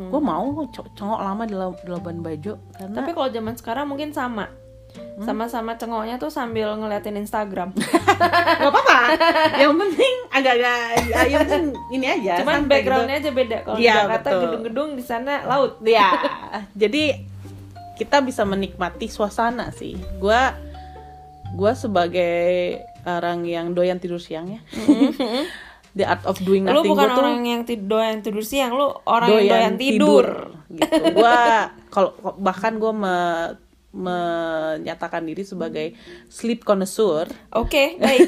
Gue 0.08 0.20
mau 0.20 0.46
cengok 0.70 1.18
lama 1.18 1.42
di, 1.42 1.52
La- 1.52 1.74
di 1.74 1.88
Labuan 1.88 2.18
Bajo 2.18 2.56
karena 2.72 2.94
tapi 2.94 3.10
kalau 3.10 3.28
zaman 3.28 3.54
sekarang 3.54 3.86
mungkin 3.86 4.10
sama. 4.10 4.46
Sama-sama 5.18 5.74
cengoknya 5.74 6.16
tuh 6.16 6.30
sambil 6.30 6.70
ngeliatin 6.74 7.18
Instagram. 7.18 7.74
Nggak 8.58 8.70
apa-apa. 8.70 8.98
Yang 9.58 9.74
penting 9.76 10.14
agak-agak 10.30 10.78
ya, 11.02 11.18
yang 11.24 11.40
penting 11.42 11.64
ini 11.90 12.06
aja 12.08 12.32
cuman 12.38 12.54
santai 12.56 12.70
backgroundnya 12.70 13.16
aja 13.18 13.30
beda. 13.30 13.56
Kalau 13.60 13.74
di 13.74 13.82
Iya, 13.82 13.94
Jakarta 14.00 14.28
gedung-gedung 14.38 14.88
di 14.94 15.02
sana 15.02 15.42
laut. 15.42 15.82
Gitu. 15.82 15.90
ya 15.90 16.10
jadi 16.78 17.04
kita 17.94 18.22
bisa 18.22 18.46
menikmati 18.46 19.06
suasana 19.06 19.70
sih. 19.70 19.98
Gue 20.18 20.38
gue 21.52 21.72
sebagai 21.74 22.78
orang 23.06 23.44
yang 23.44 23.72
doyan 23.72 24.00
tidur 24.00 24.18
siang 24.18 24.48
ya. 24.48 24.60
The 25.94 26.02
art 26.02 26.26
of 26.26 26.42
doing 26.42 26.66
lu 26.66 26.82
nothing. 26.82 26.90
bukan 26.90 27.06
gua 27.06 27.14
tuh 27.14 27.22
orang 27.22 27.46
yang 27.46 27.62
tid- 27.62 27.86
doyan 27.86 28.18
tidur 28.18 28.42
siang 28.42 28.74
lu 28.74 28.90
orang 29.06 29.30
yang 29.30 29.46
doyan 29.46 29.74
tidur, 29.78 30.26
gitu. 30.66 31.02
Gua 31.14 31.70
kalau 31.94 32.10
bahkan 32.34 32.82
gue 32.82 32.92
menyatakan 33.94 35.22
diri 35.22 35.46
sebagai 35.46 35.94
sleep 36.26 36.66
connoisseur. 36.66 37.30
Oke 37.54 37.94
baik. 38.02 38.26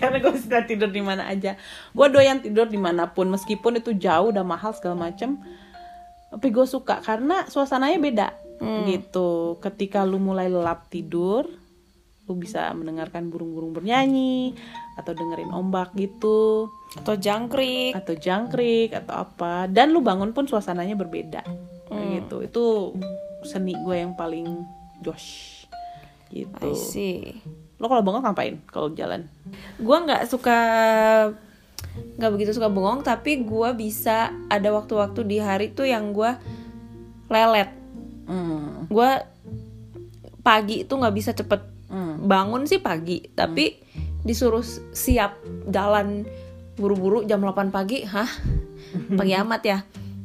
Karena 0.00 0.24
gue 0.24 0.32
suka 0.40 0.64
tidur 0.64 0.88
di 0.88 1.04
mana 1.04 1.28
aja. 1.28 1.60
Gue 1.92 2.08
doyan 2.08 2.40
tidur 2.40 2.64
di 2.64 2.80
mana 2.80 3.12
pun 3.12 3.28
meskipun 3.28 3.76
itu 3.76 3.92
jauh 3.92 4.32
udah 4.32 4.40
mahal 4.40 4.72
segala 4.72 5.12
macem. 5.12 5.36
Tapi 6.32 6.48
gue 6.48 6.64
suka 6.64 7.04
karena 7.04 7.44
suasananya 7.44 8.00
beda 8.00 8.28
gitu. 8.88 9.60
Ketika 9.60 10.00
lu 10.08 10.16
mulai 10.16 10.48
lelap 10.48 10.88
tidur 10.88 11.44
lu 12.32 12.40
bisa 12.40 12.72
mendengarkan 12.72 13.28
burung-burung 13.28 13.76
bernyanyi 13.76 14.56
atau 14.96 15.12
dengerin 15.12 15.52
ombak 15.52 15.92
gitu. 15.92 16.72
Atau 16.96 17.20
jangkrik. 17.20 17.92
Atau 17.92 18.16
jangkrik 18.16 18.96
atau 18.96 19.28
apa. 19.28 19.68
Dan 19.68 19.92
lu 19.92 20.00
bangun 20.00 20.32
pun 20.32 20.48
suasananya 20.48 20.96
berbeda. 20.96 21.44
Kayak 21.92 22.08
gitu. 22.24 22.36
Itu 22.40 22.64
seni 23.44 23.76
gue 23.76 24.00
yang 24.00 24.16
paling 24.16 24.64
josh. 25.04 25.60
Gitu. 26.32 26.64
I 26.64 26.72
see. 26.72 27.20
Lo 27.76 27.92
kalau 27.92 28.00
bangun 28.00 28.24
ngapain 28.24 28.56
kalau 28.72 28.88
jalan? 28.96 29.28
Gue 29.76 29.96
nggak 30.00 30.24
suka 30.24 30.58
nggak 31.92 32.32
begitu 32.32 32.56
suka 32.56 32.72
bengong 32.72 33.04
tapi 33.04 33.44
gue 33.44 33.68
bisa 33.76 34.32
ada 34.48 34.72
waktu-waktu 34.72 35.28
di 35.28 35.36
hari 35.36 35.76
tuh 35.76 35.84
yang 35.84 36.16
gue 36.16 36.32
lelet. 37.28 37.68
Hmm. 38.22 38.86
gue 38.86 39.10
pagi 40.46 40.86
itu 40.86 40.92
nggak 40.94 41.14
bisa 41.14 41.30
cepet 41.34 41.71
Hmm. 41.92 42.24
bangun 42.24 42.64
sih 42.64 42.80
pagi 42.80 43.20
tapi 43.36 43.76
disuruh 44.24 44.64
siap 44.96 45.36
jalan 45.68 46.24
buru-buru 46.78 47.26
jam 47.28 47.42
8 47.42 47.68
pagi. 47.68 48.06
Hah? 48.06 48.28
Pagi 49.18 49.32
amat 49.36 49.62
ya. 49.62 49.78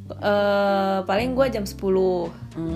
Eh, 0.07 0.99
paling 1.03 1.35
gue 1.35 1.45
jam 1.51 1.67
10 1.67 1.75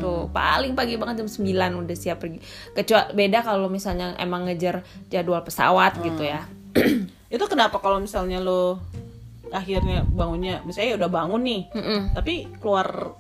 tuh 0.04 0.28
paling 0.36 0.76
pagi 0.76 1.00
banget 1.00 1.24
jam 1.24 1.30
9 1.32 1.82
udah 1.88 1.96
siap 1.96 2.20
pergi. 2.20 2.44
Kecuali 2.76 3.16
beda 3.16 3.40
kalau 3.48 3.72
misalnya 3.72 4.14
emang 4.20 4.44
ngejar 4.46 4.84
jadwal 5.08 5.40
pesawat 5.42 6.04
gitu 6.04 6.28
ya. 6.28 6.44
Itu 7.34 7.48
kenapa 7.48 7.80
kalau 7.80 8.04
misalnya 8.04 8.44
lo 8.44 8.84
akhirnya 9.52 10.08
bangunnya 10.08 10.64
misalnya 10.64 10.96
udah 10.96 11.10
bangun 11.12 11.42
nih 11.44 11.62
Mm-mm. 11.76 12.00
tapi 12.16 12.48
keluar 12.64 13.20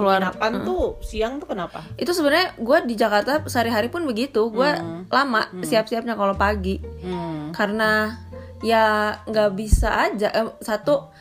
Keluar, 0.00 0.20
penginapan 0.24 0.52
tuh 0.64 0.96
siang 1.04 1.36
tuh 1.36 1.52
kenapa? 1.52 1.84
itu 2.00 2.08
sebenarnya 2.16 2.56
gue 2.56 2.78
di 2.88 2.94
Jakarta 2.96 3.44
sehari-hari 3.44 3.92
pun 3.92 4.08
begitu. 4.08 4.48
Gue 4.48 4.72
lama 5.12 5.42
siap-siapnya 5.60 6.16
kalau 6.16 6.34
pagi. 6.40 6.80
Hmm. 6.80 7.52
karena 7.52 8.16
ya 8.64 9.16
nggak 9.28 9.50
bisa 9.52 10.08
aja. 10.08 10.32
Eh, 10.32 10.48
satu 10.64 11.12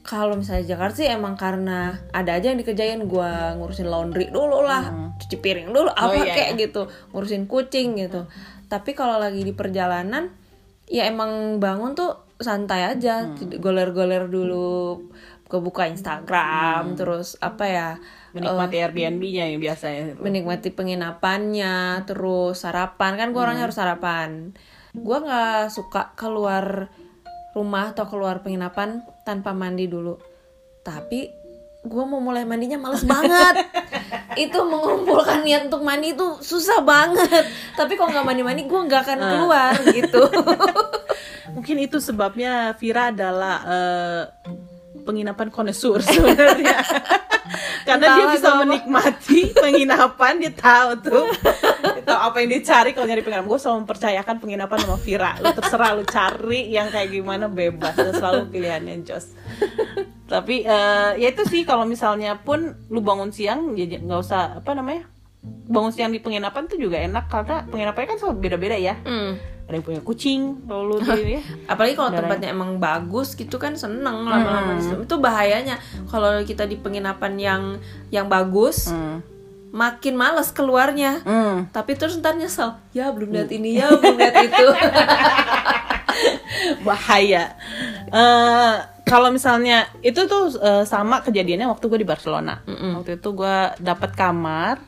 kalau 0.00 0.34
misalnya 0.34 0.64
Jakarta 0.64 1.04
sih 1.04 1.08
emang 1.08 1.36
karena 1.36 2.00
ada 2.10 2.40
aja 2.40 2.50
yang 2.52 2.60
dikerjain. 2.60 3.04
Gue 3.04 3.30
ngurusin 3.60 3.88
laundry 3.88 4.32
dulu 4.32 4.64
lah 4.64 5.12
cuci 5.20 5.36
piring 5.36 5.68
dulu 5.70 5.92
apa 5.92 6.24
iya, 6.24 6.32
kayak 6.32 6.50
gitu. 6.56 6.88
Ngurusin 7.12 7.44
kucing 7.44 8.00
gitu. 8.00 8.24
Tapi 8.70 8.96
kalau 8.96 9.20
lagi 9.20 9.44
di 9.44 9.52
perjalanan 9.52 10.32
ya 10.88 11.06
emang 11.06 11.60
bangun 11.60 11.92
tuh 11.92 12.16
santai 12.40 12.88
aja. 12.88 13.28
Goler-goler 13.36 14.26
dulu 14.26 15.04
kebuka 15.50 15.90
Instagram 15.90 16.94
terus 16.94 17.34
apa 17.42 17.64
ya 17.66 17.88
Menikmati 18.30 18.76
Airbnb-nya 18.78 19.44
yang 19.50 19.58
biasanya. 19.58 20.14
menikmati 20.22 20.70
penginapannya 20.70 22.06
terus 22.06 22.62
sarapan. 22.62 23.18
Kan 23.18 23.34
gue 23.34 23.42
orangnya 23.42 23.66
harus 23.66 23.78
sarapan. 23.78 24.54
Gue 24.94 25.18
nggak 25.18 25.74
suka 25.74 26.14
keluar 26.14 26.94
rumah 27.58 27.90
atau 27.90 28.06
keluar 28.06 28.46
penginapan 28.46 29.02
tanpa 29.26 29.50
mandi 29.50 29.90
dulu. 29.90 30.14
Tapi 30.86 31.26
gue 31.80 32.04
mau 32.06 32.22
mulai 32.22 32.46
mandinya 32.46 32.78
males 32.78 33.02
banget. 33.02 33.66
Itu 34.46 34.62
mengumpulkan 34.62 35.42
niat 35.42 35.66
untuk 35.66 35.82
mandi 35.82 36.14
itu 36.14 36.38
susah 36.38 36.86
banget. 36.86 37.50
Tapi 37.74 37.98
kalau 37.98 38.14
nggak 38.14 38.26
mandi 38.30 38.42
mandi 38.46 38.62
gue 38.62 38.80
nggak 38.86 39.02
akan 39.02 39.18
keluar 39.26 39.74
gitu. 39.90 40.22
Mungkin 41.58 41.82
itu 41.82 41.98
sebabnya 41.98 42.78
Vira 42.78 43.10
adalah 43.10 43.56
eh, 43.66 44.22
penginapan 45.02 45.48
konesur 45.48 45.98
sebenarnya. 46.00 46.80
Karena 47.88 48.06
dia 48.14 48.26
bisa 48.30 48.54
apa. 48.54 48.62
menikmati 48.62 49.50
penginapan, 49.50 50.38
dia 50.38 50.52
tahu 50.54 50.90
tuh. 51.02 51.26
Dia 51.82 52.02
tahu 52.06 52.18
apa 52.30 52.36
yang 52.38 52.50
dicari 52.54 52.94
kalau 52.94 53.06
nyari 53.10 53.24
penginapan. 53.24 53.48
Gue 53.50 53.58
selalu 53.58 53.78
mempercayakan 53.82 54.36
penginapan 54.38 54.78
sama 54.78 54.96
Vira. 55.00 55.32
Lu 55.42 55.50
terserah 55.50 55.90
lu 55.98 56.04
cari 56.06 56.70
yang 56.70 56.86
kayak 56.88 57.10
gimana 57.10 57.50
bebas. 57.50 57.98
Dan 57.98 58.14
selalu 58.14 58.46
pilihannya 58.52 59.02
Jos. 59.02 59.34
Tapi 60.30 60.62
eh, 60.62 61.10
ya 61.18 61.28
itu 61.34 61.42
sih 61.50 61.66
kalau 61.66 61.82
misalnya 61.82 62.38
pun 62.38 62.78
lu 62.86 63.02
bangun 63.02 63.34
siang 63.34 63.74
ya 63.74 63.90
nggak 63.90 64.20
usah 64.22 64.62
apa 64.62 64.70
namanya 64.78 65.10
bangun 65.42 65.90
siang 65.90 66.14
di 66.14 66.22
penginapan 66.22 66.68
tuh 66.68 66.78
juga 66.78 67.00
enak 67.00 67.26
karena 67.26 67.66
penginapannya 67.66 68.08
kan 68.14 68.18
selalu 68.20 68.36
beda-beda 68.38 68.76
ya 68.78 68.94
Hmm. 69.02 69.40
Ada 69.70 69.78
yang 69.78 69.86
punya 69.86 70.02
kucing. 70.02 70.42
Kalau 70.64 70.82
lu 70.84 70.98
di 70.98 71.38
ya? 71.38 71.42
Apalagi 71.70 71.94
kalau 71.94 72.10
tempatnya 72.10 72.50
emang 72.50 72.76
bagus 72.76 73.32
gitu 73.32 73.54
kan 73.54 73.72
seneng 73.72 74.26
lama-lama 74.26 74.76
situ. 74.76 75.00
itu. 75.00 75.14
Bahayanya. 75.16 75.78
Kalau 76.04 76.42
kita 76.42 76.64
di 76.64 76.74
penginapan 76.74 77.32
yang 77.34 77.62
yang 78.08 78.26
bagus 78.26 78.90
Hmm. 78.90 79.22
makin 79.70 80.14
males 80.14 80.50
keluarnya. 80.50 81.22
Hmm. 81.22 81.70
tapi 81.70 81.94
terus 81.94 82.18
ntar 82.18 82.34
nyesel 82.34 82.74
ya 82.90 83.08
belum 83.08 83.30
lihat 83.30 83.50
ini 83.50 83.78
ya 83.78 83.86
belum 83.88 84.18
lihat 84.18 84.34
itu. 84.42 84.66
Bahaya. 86.82 87.54
Eh, 88.10 88.74
kalau 89.02 89.30
misalnya 89.30 89.86
itu 90.00 90.26
tuh 90.26 90.50
eh, 90.56 90.84
sama 90.84 91.20
kejadiannya 91.20 91.66
waktu 91.66 91.86
gue 91.86 91.98
di 91.98 92.08
Barcelona. 92.08 92.62
Waktu 92.66 93.16
itu 93.16 93.28
gue 93.30 93.56
dapat 93.78 94.10
kamar 94.12 94.82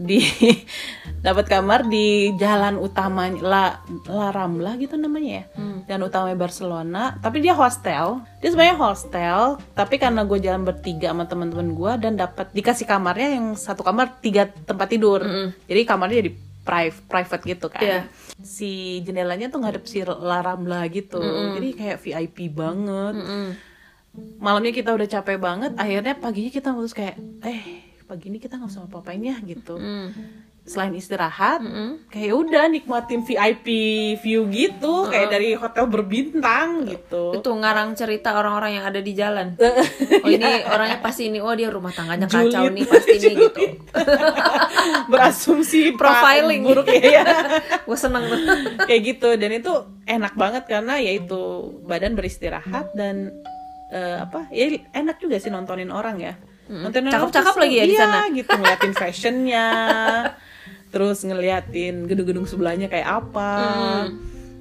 di 0.00 0.24
dapat 1.26 1.44
kamar 1.52 1.84
di 1.84 2.32
jalan 2.40 2.80
utama 2.80 3.28
La 3.28 3.84
La 4.08 4.32
Rambla 4.32 4.80
gitu 4.80 4.96
namanya 4.96 5.44
ya. 5.44 5.44
Jalan 5.84 6.08
utama 6.08 6.32
Barcelona. 6.32 7.20
Tapi 7.20 7.44
dia 7.44 7.52
hostel. 7.52 8.24
Dia 8.40 8.48
sebenarnya 8.48 8.80
hostel 8.80 9.60
tapi 9.76 10.00
karena 10.00 10.24
gue 10.24 10.40
jalan 10.40 10.64
bertiga 10.64 11.12
sama 11.12 11.28
teman-teman 11.28 11.76
gue 11.76 11.92
dan 12.00 12.16
dapat 12.16 12.48
dikasih 12.56 12.88
kamarnya 12.88 13.36
yang 13.36 13.46
satu 13.52 13.84
kamar 13.84 14.16
tiga 14.24 14.48
tempat 14.64 14.88
tidur. 14.88 15.20
Jadi 15.68 15.80
kamarnya 15.84 16.24
jadi 16.24 16.32
private 16.60 17.04
private 17.04 17.42
gitu 17.44 17.66
kan. 17.68 17.82
Iya. 17.84 18.00
si 18.40 19.04
jendelanya 19.04 19.52
tuh 19.52 19.60
ngadep 19.60 19.84
si 19.84 20.00
La 20.00 20.40
Rambla 20.40 20.88
gitu. 20.88 21.20
Jadi 21.60 21.76
kayak 21.76 22.00
VIP 22.00 22.48
banget. 22.48 23.20
Malamnya 24.40 24.72
kita 24.72 24.90
udah 24.96 25.06
capek 25.06 25.36
banget 25.36 25.76
akhirnya 25.76 26.16
paginya 26.16 26.50
kita 26.50 26.72
terus 26.72 26.96
kayak 26.96 27.20
eh 27.44 27.89
pagi 28.10 28.26
ini 28.26 28.42
kita 28.42 28.58
nggak 28.58 28.70
usah 28.74 28.90
apa-apain 28.90 29.22
ya 29.22 29.38
gitu. 29.46 29.78
Hmm. 29.78 30.10
selain 30.60 30.92
istirahat 30.92 31.64
kayak 32.12 32.36
udah 32.36 32.68
nikmatin 32.68 33.24
VIP 33.24 33.66
view 34.20 34.44
gitu 34.52 35.08
kayak 35.08 35.32
dari 35.32 35.56
hotel 35.56 35.88
berbintang 35.88 36.84
gitu. 36.84 37.32
Itu 37.32 37.50
ngarang 37.56 37.96
cerita 37.96 38.36
orang-orang 38.36 38.78
yang 38.78 38.84
ada 38.86 39.00
di 39.00 39.12
jalan. 39.16 39.56
Oh 40.22 40.28
ini 40.28 40.46
orangnya 40.68 41.00
pasti 41.00 41.32
ini 41.32 41.40
oh 41.40 41.50
dia 41.56 41.72
rumah 41.72 41.90
tangganya 41.96 42.28
kacau 42.28 42.68
Julid. 42.68 42.76
nih 42.76 42.84
pasti 42.86 43.16
nih 43.18 43.34
gitu. 43.40 43.60
Berasumsi 45.10 45.80
Profiling. 45.98 46.60
buruk. 46.62 46.86
Ya, 46.92 47.24
ya. 47.24 47.24
gue 47.80 47.98
seneng. 47.98 48.28
Tuh 48.28 48.84
kayak 48.84 49.00
gitu. 49.16 49.28
Dan 49.40 49.50
itu 49.56 49.72
enak 50.06 50.36
banget 50.36 50.68
karena 50.68 51.00
ya 51.00 51.16
itu 51.16 51.72
badan 51.88 52.14
beristirahat 52.14 52.92
dan 52.92 53.32
eh, 53.90 54.16
apa 54.22 54.46
ya 54.52 54.70
enak 54.92 55.18
juga 55.18 55.40
sih 55.40 55.50
nontonin 55.50 55.90
orang 55.90 56.20
ya 56.20 56.34
orang 56.70 57.12
Cakep-cakep 57.12 57.54
lagi 57.58 57.74
ya 57.74 57.84
di 57.84 57.94
iya, 57.94 58.00
sana. 58.00 58.20
gitu 58.30 58.50
ngeliatin 58.54 58.92
fashionnya 59.02 59.68
terus 60.90 61.22
ngeliatin 61.22 62.06
gedung-gedung 62.06 62.46
sebelahnya 62.46 62.90
kayak 62.90 63.22
apa 63.22 63.50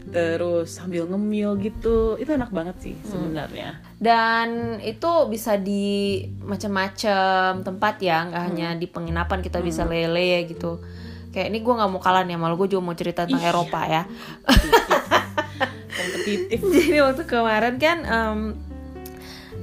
terus 0.09 0.73
sambil 0.73 1.05
ngemil 1.05 1.55
gitu. 1.61 2.17
Itu 2.17 2.33
enak 2.33 2.49
banget 2.49 2.75
sih 2.81 2.95
sebenarnya. 3.05 3.77
Dan 4.01 4.79
itu 4.81 5.09
bisa 5.29 5.55
di 5.55 6.25
macam-macam 6.41 7.61
tempat 7.61 7.95
ya 8.01 8.25
nggak 8.25 8.43
hanya 8.49 8.69
di 8.73 8.89
penginapan 8.89 9.39
kita 9.45 9.61
bisa 9.61 9.85
lele 9.85 10.49
gitu. 10.49 10.81
Kayak 11.29 11.53
ini 11.53 11.59
gue 11.61 11.73
nggak 11.77 11.89
mau 11.93 12.01
kalah 12.01 12.25
nih 12.25 12.41
malu 12.41 12.57
gue 12.57 12.73
juga 12.73 12.89
mau 12.89 12.97
cerita 12.97 13.29
tentang 13.29 13.45
Eropa 13.45 13.85
ya. 13.85 14.03
Kompetitif. 15.99 16.57
Jadi 16.57 16.97
waktu 17.05 17.23
kemarin 17.29 17.75
kan 17.77 17.97
em, 18.01 18.39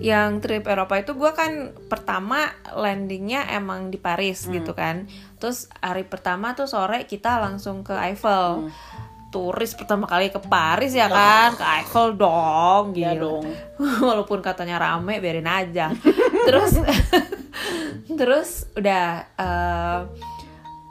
yang 0.00 0.44
trip 0.44 0.68
Eropa 0.68 1.00
itu 1.00 1.16
gue 1.16 1.32
kan 1.32 1.72
pertama 1.88 2.52
landingnya 2.76 3.48
emang 3.56 3.88
di 3.88 3.96
Paris 3.96 4.44
gitu 4.44 4.76
kan. 4.76 5.08
Terus 5.40 5.72
hari 5.80 6.04
pertama 6.04 6.52
tuh 6.52 6.68
sore 6.68 7.08
kita 7.08 7.40
langsung 7.40 7.80
ke 7.80 7.96
Eiffel. 7.96 8.68
Turis 9.26 9.74
pertama 9.74 10.06
kali 10.06 10.30
ke 10.30 10.40
Paris 10.40 10.94
ya 10.96 11.08
kan? 11.10 11.56
Ke 11.56 11.66
Eiffel 11.82 12.16
dong 12.16 12.94
ya 12.96 13.12
gila. 13.16 13.20
dong. 13.20 13.44
Walaupun 14.08 14.40
katanya 14.44 14.80
rame 14.80 15.18
biarin 15.20 15.48
aja. 15.48 15.92
Terus 16.46 16.72
terus 18.20 18.68
udah 18.76 19.26
eh, 19.34 20.00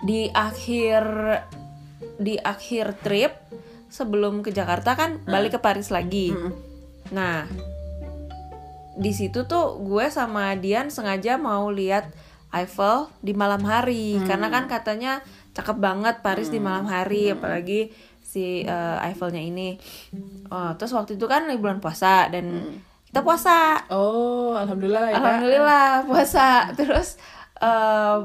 di 0.03 0.27
akhir 0.29 1.03
di 2.19 2.35
akhir 2.37 3.01
trip 3.01 3.33
sebelum 3.87 4.43
ke 4.43 4.51
Jakarta 4.51 4.97
kan 4.97 5.23
balik 5.23 5.57
ke 5.57 5.59
Paris 5.63 5.89
lagi. 5.89 6.35
Nah 7.15 7.47
di 8.95 9.11
situ 9.11 9.43
tuh 9.45 9.79
gue 9.83 10.07
sama 10.07 10.55
Dian 10.55 10.87
sengaja 10.87 11.35
mau 11.35 11.67
lihat 11.71 12.11
Eiffel 12.55 13.11
di 13.19 13.35
malam 13.35 13.61
hari. 13.67 14.15
Karena 14.23 14.47
kan 14.47 14.71
katanya 14.71 15.19
cakep 15.51 15.77
banget 15.79 16.15
Paris 16.23 16.47
di 16.47 16.63
malam 16.63 16.87
hari 16.87 17.31
apalagi 17.35 17.91
si 18.23 18.63
eh, 18.63 19.05
Eiffelnya 19.05 19.43
ini. 19.43 19.75
Oh, 20.47 20.71
terus 20.79 20.95
waktu 20.95 21.19
itu 21.19 21.27
kan 21.27 21.47
bulan 21.59 21.83
puasa 21.83 22.31
dan 22.31 22.79
kita 23.11 23.19
puasa. 23.23 23.83
Oh 23.91 24.55
alhamdulillah 24.55 25.11
ya 25.11 25.15
alhamdulillah 25.19 25.87
puasa. 26.07 26.71
Terus 26.79 27.19
eh, 27.59 28.17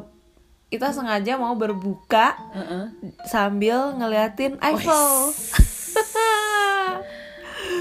kita 0.70 0.94
sengaja 0.94 1.34
mau 1.34 1.58
berbuka 1.58 2.38
Heeh. 2.54 2.84
sambil 3.26 3.90
ngeliatin 3.98 4.54
Eiffel 4.62 5.34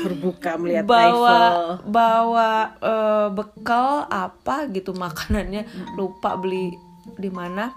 berbuka 0.05 0.55
melihat 0.61 0.85
bawa 0.85 1.03
Eiffel 1.03 1.53
bawa 1.89 2.51
eh, 2.79 3.27
bekal 3.33 4.05
apa 4.07 4.69
gitu 4.71 4.95
makanannya. 4.95 5.65
Lupa 5.97 6.35
beli 6.39 6.75
di 7.17 7.29
mana. 7.33 7.73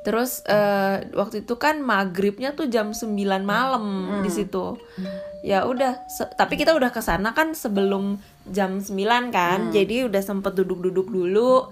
Terus 0.00 0.40
eh, 0.48 1.12
waktu 1.12 1.44
itu 1.44 1.54
kan 1.60 1.84
maghribnya 1.84 2.56
tuh 2.56 2.66
jam 2.72 2.96
9 2.96 3.14
malam 3.44 3.84
di 4.24 4.30
situ. 4.32 4.80
Ya 5.44 5.64
udah 5.68 5.96
tapi 6.36 6.56
kita 6.56 6.72
udah 6.76 6.92
ke 6.92 7.00
sana 7.04 7.36
kan 7.36 7.52
sebelum 7.52 8.16
jam 8.48 8.80
9 8.80 8.96
kan. 9.28 9.70
Jadi 9.70 10.08
udah 10.08 10.22
sempet 10.24 10.56
duduk-duduk 10.56 11.12
dulu 11.12 11.68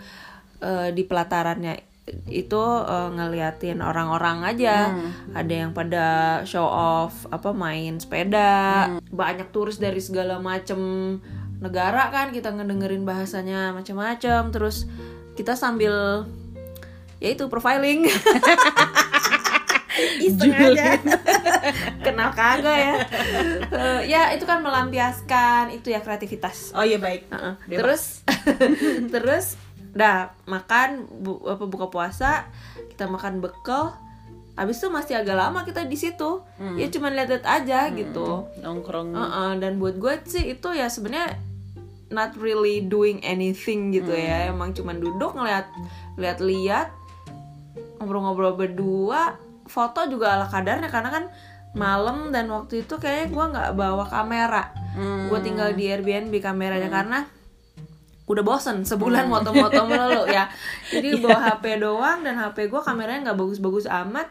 eh, 0.60 0.92
di 0.92 1.02
pelatarannya 1.08 1.87
itu 2.28 2.62
eh, 2.84 3.08
ngeliatin 3.12 3.80
orang-orang 3.80 4.44
aja. 4.44 4.94
Ada 5.32 5.52
yang 5.66 5.70
pada 5.72 6.06
show 6.44 6.66
off 6.66 7.28
apa 7.28 7.50
main 7.52 8.00
sepeda. 8.00 8.88
Banyak 9.12 9.50
turis 9.52 9.80
dari 9.80 10.00
segala 10.00 10.38
macem 10.38 10.78
negara 11.58 12.06
kan 12.14 12.30
kita 12.30 12.54
ngedengerin 12.54 13.02
bahasanya 13.02 13.74
macam-macam 13.74 14.54
terus 14.54 14.86
kita 15.34 15.58
sambil 15.58 16.26
ya 17.18 17.34
itu 17.34 17.46
profiling. 17.50 18.06
Iseng 19.98 20.54
aja. 20.54 20.94
Kenal 22.06 22.30
kagak 22.30 22.78
ya? 22.78 22.94
Eh, 23.74 24.00
ya 24.06 24.22
itu 24.30 24.46
kan 24.46 24.62
melampiaskan 24.62 25.74
itu 25.74 25.90
ya 25.90 25.98
kreativitas. 25.98 26.70
Oh 26.70 26.86
iya 26.86 27.02
baik. 27.02 27.26
Heeh. 27.30 27.54
Bebas. 27.66 27.82
terus 27.82 28.04
terus 29.14 29.46
udah 29.98 30.30
makan 30.46 31.10
bu, 31.10 31.42
apa 31.42 31.66
buka 31.66 31.90
puasa 31.90 32.46
kita 32.94 33.10
makan 33.10 33.42
bekal. 33.42 33.98
Habis 34.54 34.78
itu 34.78 34.90
masih 34.90 35.14
agak 35.18 35.34
lama 35.38 35.66
kita 35.66 35.86
di 35.86 35.98
situ. 35.98 36.42
Ya 36.78 36.86
cuman 36.86 37.14
lihat-lihat 37.18 37.46
aja 37.46 37.90
gitu. 37.90 38.46
nongkrong. 38.62 39.10
Uh-uh, 39.10 39.50
dan 39.58 39.82
buat 39.82 39.98
gue 39.98 40.22
sih 40.26 40.54
itu 40.54 40.70
ya 40.74 40.86
sebenarnya 40.90 41.38
not 42.10 42.34
really 42.38 42.82
doing 42.82 43.22
anything 43.26 43.90
gitu 43.94 44.14
ya. 44.14 44.50
Emang 44.50 44.74
cuman 44.74 44.98
duduk 44.98 45.34
ngeliat 45.34 45.66
lihat-lihat 46.18 46.90
ngobrol-ngobrol 47.98 48.54
berdua. 48.54 49.38
Foto 49.66 50.06
juga 50.10 50.34
ala 50.34 50.50
kadarnya 50.50 50.90
karena 50.90 51.10
kan 51.10 51.24
malam 51.78 52.34
dan 52.34 52.50
waktu 52.50 52.82
itu 52.82 52.98
kayaknya 52.98 53.26
gue 53.30 53.44
nggak 53.54 53.70
bawa 53.78 54.10
kamera. 54.10 54.74
Gue 55.30 55.38
tinggal 55.38 55.70
di 55.78 55.86
Airbnb 55.86 56.34
kameranya. 56.42 56.90
Karena 56.90 57.37
udah 58.28 58.44
bosen 58.44 58.84
sebulan 58.84 59.26
moto-moto 59.26 59.88
melulu 59.88 60.28
ya. 60.28 60.46
Jadi 60.92 61.16
bawa 61.24 61.56
HP 61.56 61.80
doang 61.80 62.22
dan 62.22 62.36
HP 62.36 62.68
gue 62.68 62.80
kameranya 62.84 63.32
nggak 63.32 63.38
bagus-bagus 63.40 63.88
amat. 63.88 64.30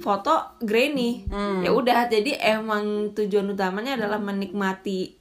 Foto 0.00 0.58
grainy. 0.64 1.28
Ya 1.62 1.70
udah 1.72 2.08
jadi 2.10 2.36
emang 2.58 3.12
tujuan 3.14 3.46
utamanya 3.52 3.96
adalah 3.96 4.18
menikmati 4.18 5.14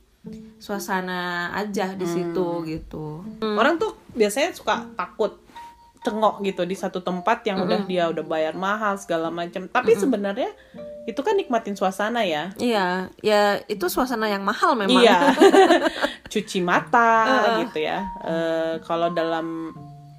suasana 0.58 1.54
aja 1.54 1.94
di 1.94 2.08
situ 2.10 2.48
gitu. 2.66 3.22
Orang 3.44 3.78
tuh 3.78 3.94
biasanya 4.18 4.56
suka 4.58 4.90
takut 4.98 5.45
cengok 6.06 6.46
gitu 6.46 6.62
di 6.70 6.78
satu 6.78 7.02
tempat 7.02 7.42
yang 7.50 7.66
udah 7.66 7.82
dia 7.90 8.06
udah 8.14 8.22
bayar 8.22 8.54
mahal 8.54 8.94
segala 9.02 9.34
macam 9.34 9.66
tapi 9.66 9.98
sebenarnya 9.98 10.54
itu 11.06 11.22
kan 11.22 11.38
nikmatin 11.38 11.78
suasana 11.78 12.26
ya. 12.26 12.50
Iya 12.58 13.14
ya 13.22 13.62
itu 13.70 13.86
suasana 13.90 14.26
yang 14.26 14.42
mahal 14.42 14.74
memang. 14.74 15.06
Iya. 15.06 15.34
Cuci 16.34 16.66
mata 16.66 17.62
gitu 17.62 17.86
ya. 17.86 18.06
Eh, 18.26 18.74
kalau 18.82 19.14
dalam 19.14 19.74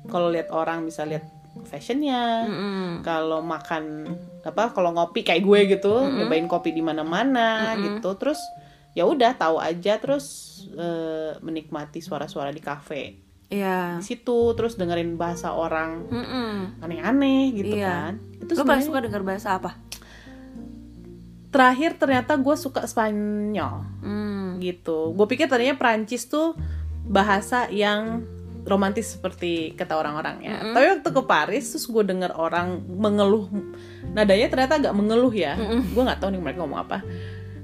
kalau 0.07 0.31
lihat 0.31 0.55
orang 0.55 0.87
bisa 0.87 1.03
lihat 1.03 1.27
fashionnya. 1.67 2.47
Mm-mm. 2.47 3.03
kalau 3.03 3.43
makan 3.43 4.15
apa 4.47 4.71
kalau 4.71 4.95
ngopi 4.95 5.27
kayak 5.27 5.43
gue 5.43 5.61
gitu 5.75 6.07
nyobain 6.07 6.47
kopi 6.47 6.71
di 6.71 6.83
mana-mana 6.87 7.75
gitu. 7.83 8.15
Terus 8.15 8.39
ya 8.95 9.11
udah 9.11 9.35
tahu 9.35 9.59
aja. 9.59 9.99
Terus 9.99 10.27
eh, 10.71 11.35
menikmati 11.43 11.99
suara-suara 11.99 12.55
di 12.55 12.63
kafe 12.63 13.26
iya. 13.49 13.99
Di 13.99 14.05
situ 14.05 14.53
terus 14.53 14.75
dengerin 14.75 15.15
bahasa 15.15 15.51
orang 15.51 16.07
Mm-mm. 16.09 16.81
aneh-aneh 16.81 17.53
gitu 17.53 17.77
Iya. 17.77 18.13
kan. 18.13 18.13
Itu 18.39 18.53
lu 18.55 18.65
paling 18.65 18.83
suka 18.83 19.01
dengar 19.01 19.23
bahasa 19.23 19.55
apa? 19.55 19.79
Terakhir 21.49 21.97
ternyata 21.97 22.37
gue 22.37 22.57
suka 22.57 22.85
Spanyol. 22.85 23.77
Hmm. 24.03 24.59
gitu. 24.59 25.13
Gue 25.13 25.27
pikir 25.29 25.47
tadinya 25.47 25.77
Prancis 25.77 26.25
tuh 26.27 26.57
bahasa 27.05 27.69
yang 27.69 28.25
romantis 28.65 29.15
seperti 29.15 29.77
kata 29.77 29.95
orang-orang 29.95 30.43
ya. 30.43 30.57
Tapi 30.73 30.87
waktu 30.99 31.11
ke 31.13 31.23
Paris 31.23 31.71
terus 31.71 31.87
gue 31.87 32.03
denger 32.03 32.33
orang 32.35 32.83
mengeluh. 32.89 33.47
Nadanya 34.11 34.49
ternyata 34.49 34.81
agak 34.81 34.95
mengeluh 34.97 35.31
ya. 35.31 35.55
Gue 35.93 36.03
nggak 36.03 36.19
tahu 36.19 36.33
nih 36.35 36.41
mereka 36.41 36.65
ngomong 36.65 36.83
apa 36.83 37.05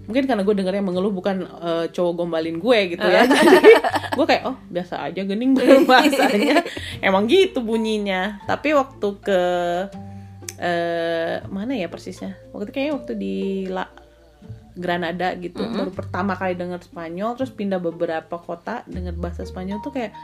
mungkin 0.02 0.24
karena 0.26 0.42
gue 0.42 0.54
dengernya 0.58 0.82
mengeluh 0.82 1.14
bukan 1.14 1.46
eh, 1.46 1.86
cowok 1.94 2.12
gombalin 2.18 2.58
gue 2.58 2.78
gitu 2.96 3.06
ya. 3.06 3.26
Jadi 3.30 3.72
gue 4.18 4.26
kayak 4.26 4.42
oh 4.50 4.56
biasa 4.68 4.94
aja 5.06 5.22
gening 5.22 5.54
bahasanya. 5.90 6.66
Emang 6.98 7.30
gitu 7.30 7.62
bunyinya. 7.62 8.42
Tapi 8.44 8.74
waktu 8.74 9.08
ke 9.22 9.40
eh 10.62 11.42
mana 11.50 11.72
ya 11.74 11.86
persisnya? 11.86 12.38
Waktu 12.50 12.70
kayaknya 12.70 12.94
waktu 12.98 13.12
di 13.18 13.36
La 13.70 13.86
Granada 14.72 15.36
gitu 15.36 15.68
baru 15.68 15.92
pertama 15.92 16.32
kali 16.32 16.56
denger 16.56 16.80
Spanyol 16.80 17.36
terus 17.36 17.52
pindah 17.52 17.76
beberapa 17.76 18.40
kota 18.40 18.80
denger 18.88 19.12
bahasa 19.20 19.44
Spanyol 19.44 19.84
tuh 19.84 19.92
kayak 19.92 20.16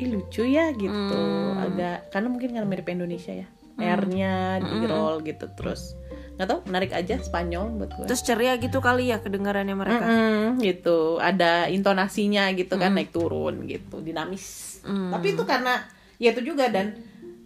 ih 0.00 0.08
lucu 0.08 0.48
ya 0.48 0.72
gitu. 0.72 1.20
Agak 1.60 2.08
karena 2.08 2.28
mungkin 2.32 2.56
karena 2.56 2.64
mirip 2.64 2.88
Indonesia 2.88 3.36
ya 3.36 3.46
R-nya 3.78 4.60
di 4.60 4.84
roll 4.88 5.24
gitu 5.24 5.48
terus 5.56 5.96
nggak 6.32 6.48
tahu 6.48 6.60
menarik 6.64 6.92
aja 6.92 7.14
Spanyol 7.18 7.76
buat 7.76 7.90
gue. 7.92 8.06
Terus 8.08 8.22
ceria 8.22 8.56
gitu 8.56 8.78
kali 8.78 9.08
ya 9.08 9.20
kedengarannya 9.20 9.76
mereka. 9.76 10.04
Mm-mm, 10.04 10.60
gitu. 10.60 11.16
Ada 11.16 11.68
intonasinya 11.68 12.48
gitu 12.52 12.74
kan 12.74 12.92
naik 12.92 13.12
turun 13.12 13.64
gitu 13.64 14.00
dinamis. 14.00 14.78
Tapi 14.82 15.32
itu 15.32 15.42
karena 15.44 15.84
ya 16.16 16.32
itu 16.32 16.42
juga 16.42 16.66
dan 16.66 16.96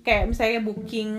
kayak 0.01 0.31
misalnya 0.31 0.61
booking 0.63 1.11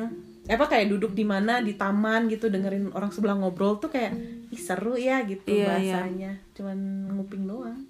apa 0.47 0.63
kayak 0.63 0.87
duduk 0.87 1.11
di 1.11 1.27
mana 1.27 1.59
di 1.59 1.75
taman 1.75 2.31
gitu 2.31 2.47
dengerin 2.47 2.95
orang 2.95 3.11
sebelah 3.11 3.35
ngobrol 3.35 3.75
tuh 3.77 3.91
kayak 3.91 4.15
ih 4.47 4.55
seru 4.55 4.95
ya 4.95 5.19
gitu 5.27 5.51
Iya, 5.51 5.59
iya. 5.59 5.67
bahasanya. 5.67 6.31
Cuman 6.55 6.77
nguping 7.13 7.43
doang 7.43 7.83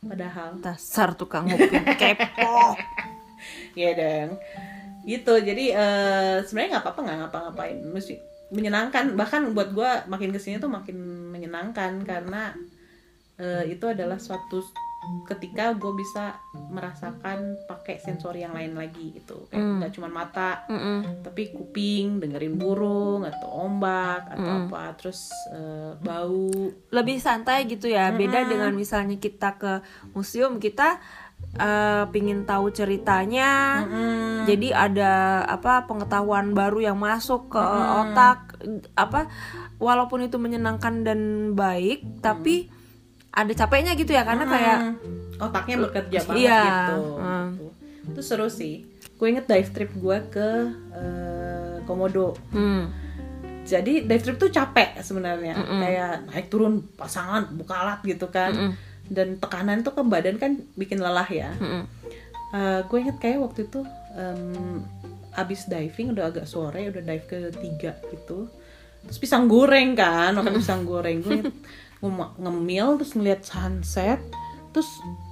padahal. 0.00 0.56
Dasar 0.58 1.12
tukang 1.12 1.46
nguping 1.46 1.84
kepo 2.00 2.80
ya 3.76 3.92
dong. 3.92 4.40
Gitu 5.04 5.32
jadi 5.36 5.64
eh, 5.74 6.36
sebenarnya 6.42 6.70
nggak 6.72 6.84
apa-apa 6.88 7.00
nggak 7.04 7.18
ngapa-ngapain. 7.22 7.76
Mesti 7.84 8.14
menyenangkan. 8.52 9.16
Bahkan 9.16 9.56
buat 9.56 9.72
gue 9.72 9.90
makin 10.06 10.30
ke 10.30 10.38
sini 10.38 10.60
tuh 10.60 10.68
makin 10.68 10.96
menyenangkan 11.32 12.04
karena 12.04 12.52
eh, 13.36 13.64
itu 13.66 13.88
adalah 13.88 14.20
suatu 14.20 14.60
ketika 15.26 15.74
gue 15.74 15.98
bisa 15.98 16.38
merasakan 16.70 17.58
pakai 17.66 17.98
sensori 17.98 18.46
yang 18.46 18.54
lain 18.54 18.78
lagi 18.78 19.10
gitu. 19.18 19.50
Kayak 19.50 19.58
Hmm. 19.58 19.76
nggak 19.82 19.92
cuma 19.98 20.06
mata 20.06 20.62
Mm-mm. 20.70 21.26
tapi 21.26 21.50
kuping 21.50 22.22
dengerin 22.22 22.54
burung 22.54 23.26
atau 23.26 23.66
ombak 23.66 24.30
atau 24.30 24.46
apa. 24.62 24.94
Terus 24.94 25.26
eh, 25.50 25.98
bau. 25.98 26.46
Lebih 26.94 27.18
santai 27.18 27.66
gitu 27.66 27.90
ya. 27.90 28.14
Beda 28.14 28.46
dengan 28.46 28.70
misalnya 28.78 29.18
kita 29.18 29.58
ke 29.58 29.82
museum 30.14 30.62
kita 30.62 31.02
eh, 31.54 32.04
pingin 32.08 32.42
tahu 32.42 32.68
ceritanya 32.68 33.82
Mm-mm. 33.82 34.44
jadi 34.44 34.68
ada 34.72 35.12
apa 35.44 35.84
pengetahuan 35.84 36.52
baru 36.52 36.80
yang 36.82 36.96
masuk 36.96 37.48
ke 37.48 37.60
otak 37.98 38.56
apa 38.94 39.28
walaupun 39.76 40.22
itu 40.22 40.36
menyenangkan 40.36 41.02
dan 41.02 41.20
baik 41.52 42.00
tapi 42.18 42.70
ada 43.30 43.50
capeknya 43.50 43.92
gitu 43.92 44.10
ya 44.10 44.22
karena 44.22 44.44
kayak 44.44 44.78
Hmm, 44.82 44.96
otaknya 45.40 45.76
bekerja 45.80 46.18
banget 46.22 46.40
Iya. 46.42 46.60
gitu. 46.62 46.98
Hmm. 47.16 47.46
Gitu. 47.50 47.66
Itu 48.04 48.20
seru 48.20 48.46
sih. 48.46 48.74
Gue 49.14 49.30
inget 49.30 49.46
dive 49.46 49.70
trip 49.70 49.90
gue 49.90 50.18
ke 50.28 50.48
eh, 50.92 51.76
Komodo. 51.82 52.36
hmm, 52.50 52.82
Jadi 53.62 54.04
dive 54.04 54.20
trip 54.20 54.36
tuh 54.36 54.50
capek 54.50 55.00
sebenarnya. 55.00 55.54
Kayak 55.56 56.12
naik 56.28 56.46
turun 56.46 56.84
pasangan 56.92 57.48
buka 57.52 57.74
alat 57.78 58.00
gitu 58.04 58.28
kan. 58.28 58.76
Dan 59.12 59.36
tekanan 59.36 59.84
tuh 59.84 59.92
ke 59.92 60.00
badan 60.00 60.40
kan 60.40 60.56
bikin 60.72 60.96
lelah 60.98 61.28
ya. 61.28 61.52
mm-mm. 61.60 61.84
Eh, 62.52 62.80
gue 62.84 62.98
inget 63.00 63.16
kayak 63.16 63.40
waktu 63.40 63.64
itu 63.64 63.80
em, 64.12 64.84
abis 65.32 65.64
diving 65.64 66.12
udah 66.12 66.28
agak 66.28 66.44
sore 66.44 66.88
udah 66.88 67.00
dive 67.00 67.24
ke 67.24 67.38
tiga 67.56 67.96
gitu. 68.08 68.48
Terus 69.04 69.18
pisang 69.18 69.48
goreng 69.48 69.92
kan 69.92 70.36
makan 70.36 70.60
pisang 70.60 70.84
goreng. 70.84 71.20
Gue 71.20 71.40
inget 71.40 71.52
ngem- 72.00 72.34
ngemil 72.36 73.00
terus 73.00 73.12
ngeliat 73.16 73.40
sunset 73.40 74.20
terus 74.72 74.88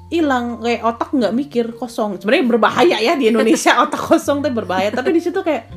hilang 0.09 0.61
kayak 0.61 0.81
otak 0.85 1.13
nggak 1.13 1.33
mikir 1.33 1.67
kosong. 1.77 2.17
Sebenarnya 2.17 2.57
berbahaya 2.57 2.97
ya 3.01 3.17
di 3.17 3.29
Indonesia 3.29 3.77
otak 3.85 4.01
kosong 4.01 4.41
tuh 4.41 4.53
berbahaya. 4.53 4.89
Tapi 4.89 5.13
di 5.13 5.21
situ 5.21 5.45
kayak 5.45 5.69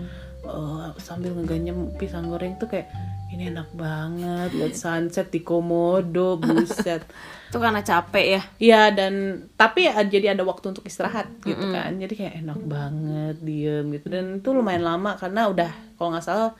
oh, 0.48 0.92
sambil 1.00 1.36
ngeganyem 1.36 1.92
pisang 2.00 2.32
goreng 2.32 2.56
tuh 2.56 2.72
kayak 2.72 2.88
ini 3.34 3.50
enak 3.50 3.74
banget 3.74 4.50
lihat 4.54 4.76
sunset 4.78 5.28
di 5.34 5.41
Komodo 5.41 6.38
buset. 6.38 7.02
Itu 7.50 7.58
karena 7.58 7.82
capek 7.82 8.26
ya? 8.26 8.41
Iya 8.58 8.82
dan 8.93 9.46
tapi 9.58 9.89
ya, 9.89 9.98
jadi 10.06 10.38
ada 10.38 10.46
waktu 10.46 10.74
untuk 10.74 10.86
istirahat 10.86 11.30
gitu 11.46 11.74
kan. 11.74 11.98
Jadi 11.98 12.13
kayak 12.13 12.46
enak 12.46 12.60
banget 12.65 13.36
diem 13.41 13.86
gitu. 13.93 14.08
Dan 14.10 14.41
itu 14.41 14.50
lumayan 14.54 14.86
lama 14.86 15.13
karena 15.17 15.50
udah 15.50 15.69
kalau 15.98 16.17
nggak 16.17 16.26
salah 16.26 16.54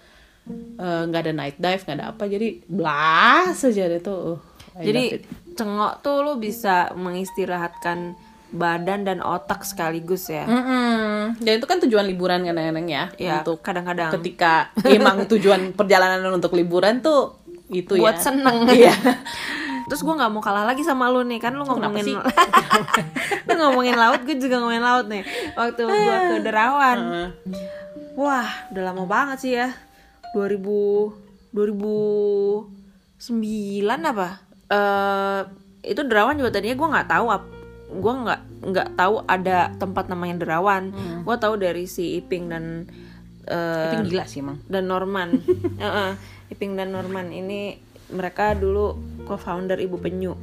eh, 0.78 1.02
nggak 1.10 1.22
ada 1.30 1.34
night 1.34 1.58
dive 1.58 1.82
nggak 1.82 1.98
ada 1.98 2.08
apa. 2.14 2.24
Jadi 2.30 2.48
blas 2.70 3.58
aja 3.58 3.84
deh 3.90 4.02
tuh. 4.02 4.38
Uh, 4.74 4.82
I 4.82 4.86
jadi 4.90 5.04
cengok 5.54 6.02
tuh 6.02 6.26
lo 6.26 6.38
bisa 6.42 6.94
mengistirahatkan 6.98 8.18
badan 8.54 9.02
dan 9.02 9.18
otak 9.26 9.66
sekaligus 9.66 10.30
ya. 10.30 10.46
Mm-mm. 10.46 11.42
Dan 11.42 11.58
itu 11.58 11.66
kan 11.66 11.82
tujuan 11.82 12.06
liburan 12.06 12.46
kadang-kadang 12.46 12.86
ya, 12.86 13.10
ya 13.18 13.42
untuk 13.42 13.66
kadang-kadang. 13.66 14.14
ketika 14.22 14.70
emang 14.86 15.26
tujuan 15.34 15.74
perjalanan 15.74 16.22
untuk 16.30 16.54
liburan 16.54 17.02
tuh 17.02 17.42
itu 17.74 17.98
buat 17.98 18.22
ya. 18.22 18.30
seneng. 18.30 18.70
Iya. 18.86 18.94
terus 19.90 20.00
gue 20.00 20.16
nggak 20.16 20.32
mau 20.32 20.40
kalah 20.40 20.64
lagi 20.64 20.80
sama 20.80 21.12
lu 21.12 21.28
nih 21.28 21.44
kan 21.44 21.52
lu 21.60 21.68
ngomongin 21.68 22.16
lu 23.44 23.54
ngomongin 23.60 24.00
laut 24.00 24.24
gue 24.24 24.40
juga 24.40 24.62
ngomongin 24.62 24.86
laut 24.86 25.10
nih. 25.10 25.26
Waktu 25.58 25.82
gue 25.84 26.16
ke 26.30 26.38
Derawan. 26.46 26.98
Heeh. 27.02 27.28
wah 28.14 28.70
udah 28.70 28.84
lama 28.94 29.04
banget 29.10 29.38
sih 29.42 29.58
ya. 29.58 29.74
2000 30.38 31.52
2009 31.58 32.70
apa? 33.84 34.30
Eh 34.70 35.42
itu 35.84 36.02
Derawan 36.08 36.40
juga 36.40 36.54
tadinya 36.54 36.78
gue 36.80 36.88
nggak 36.96 37.10
tahu 37.12 37.28
ap 37.28 37.44
gue 37.94 38.14
nggak 38.14 38.42
nggak 38.64 38.90
tahu 38.98 39.16
ada 39.30 39.70
tempat 39.78 40.10
namanya 40.10 40.42
Derawan 40.46 40.90
gue 41.24 41.36
tahu 41.38 41.56
dari 41.62 41.86
si 41.86 42.18
Iping 42.18 42.46
dan 42.50 42.90
eh, 43.46 43.92
Tapi 43.94 44.10
gila 44.10 44.26
sih 44.26 44.42
emang. 44.42 44.58
dan 44.66 44.90
Norman 44.90 45.30
Heeh, 45.84 46.12
Iping 46.54 46.74
dan 46.74 46.96
Norman 46.96 47.30
ini 47.30 47.78
mereka 48.14 48.54
dulu 48.58 48.98
co-founder 49.26 49.78
Ibu 49.80 49.98
Penyu 50.02 50.34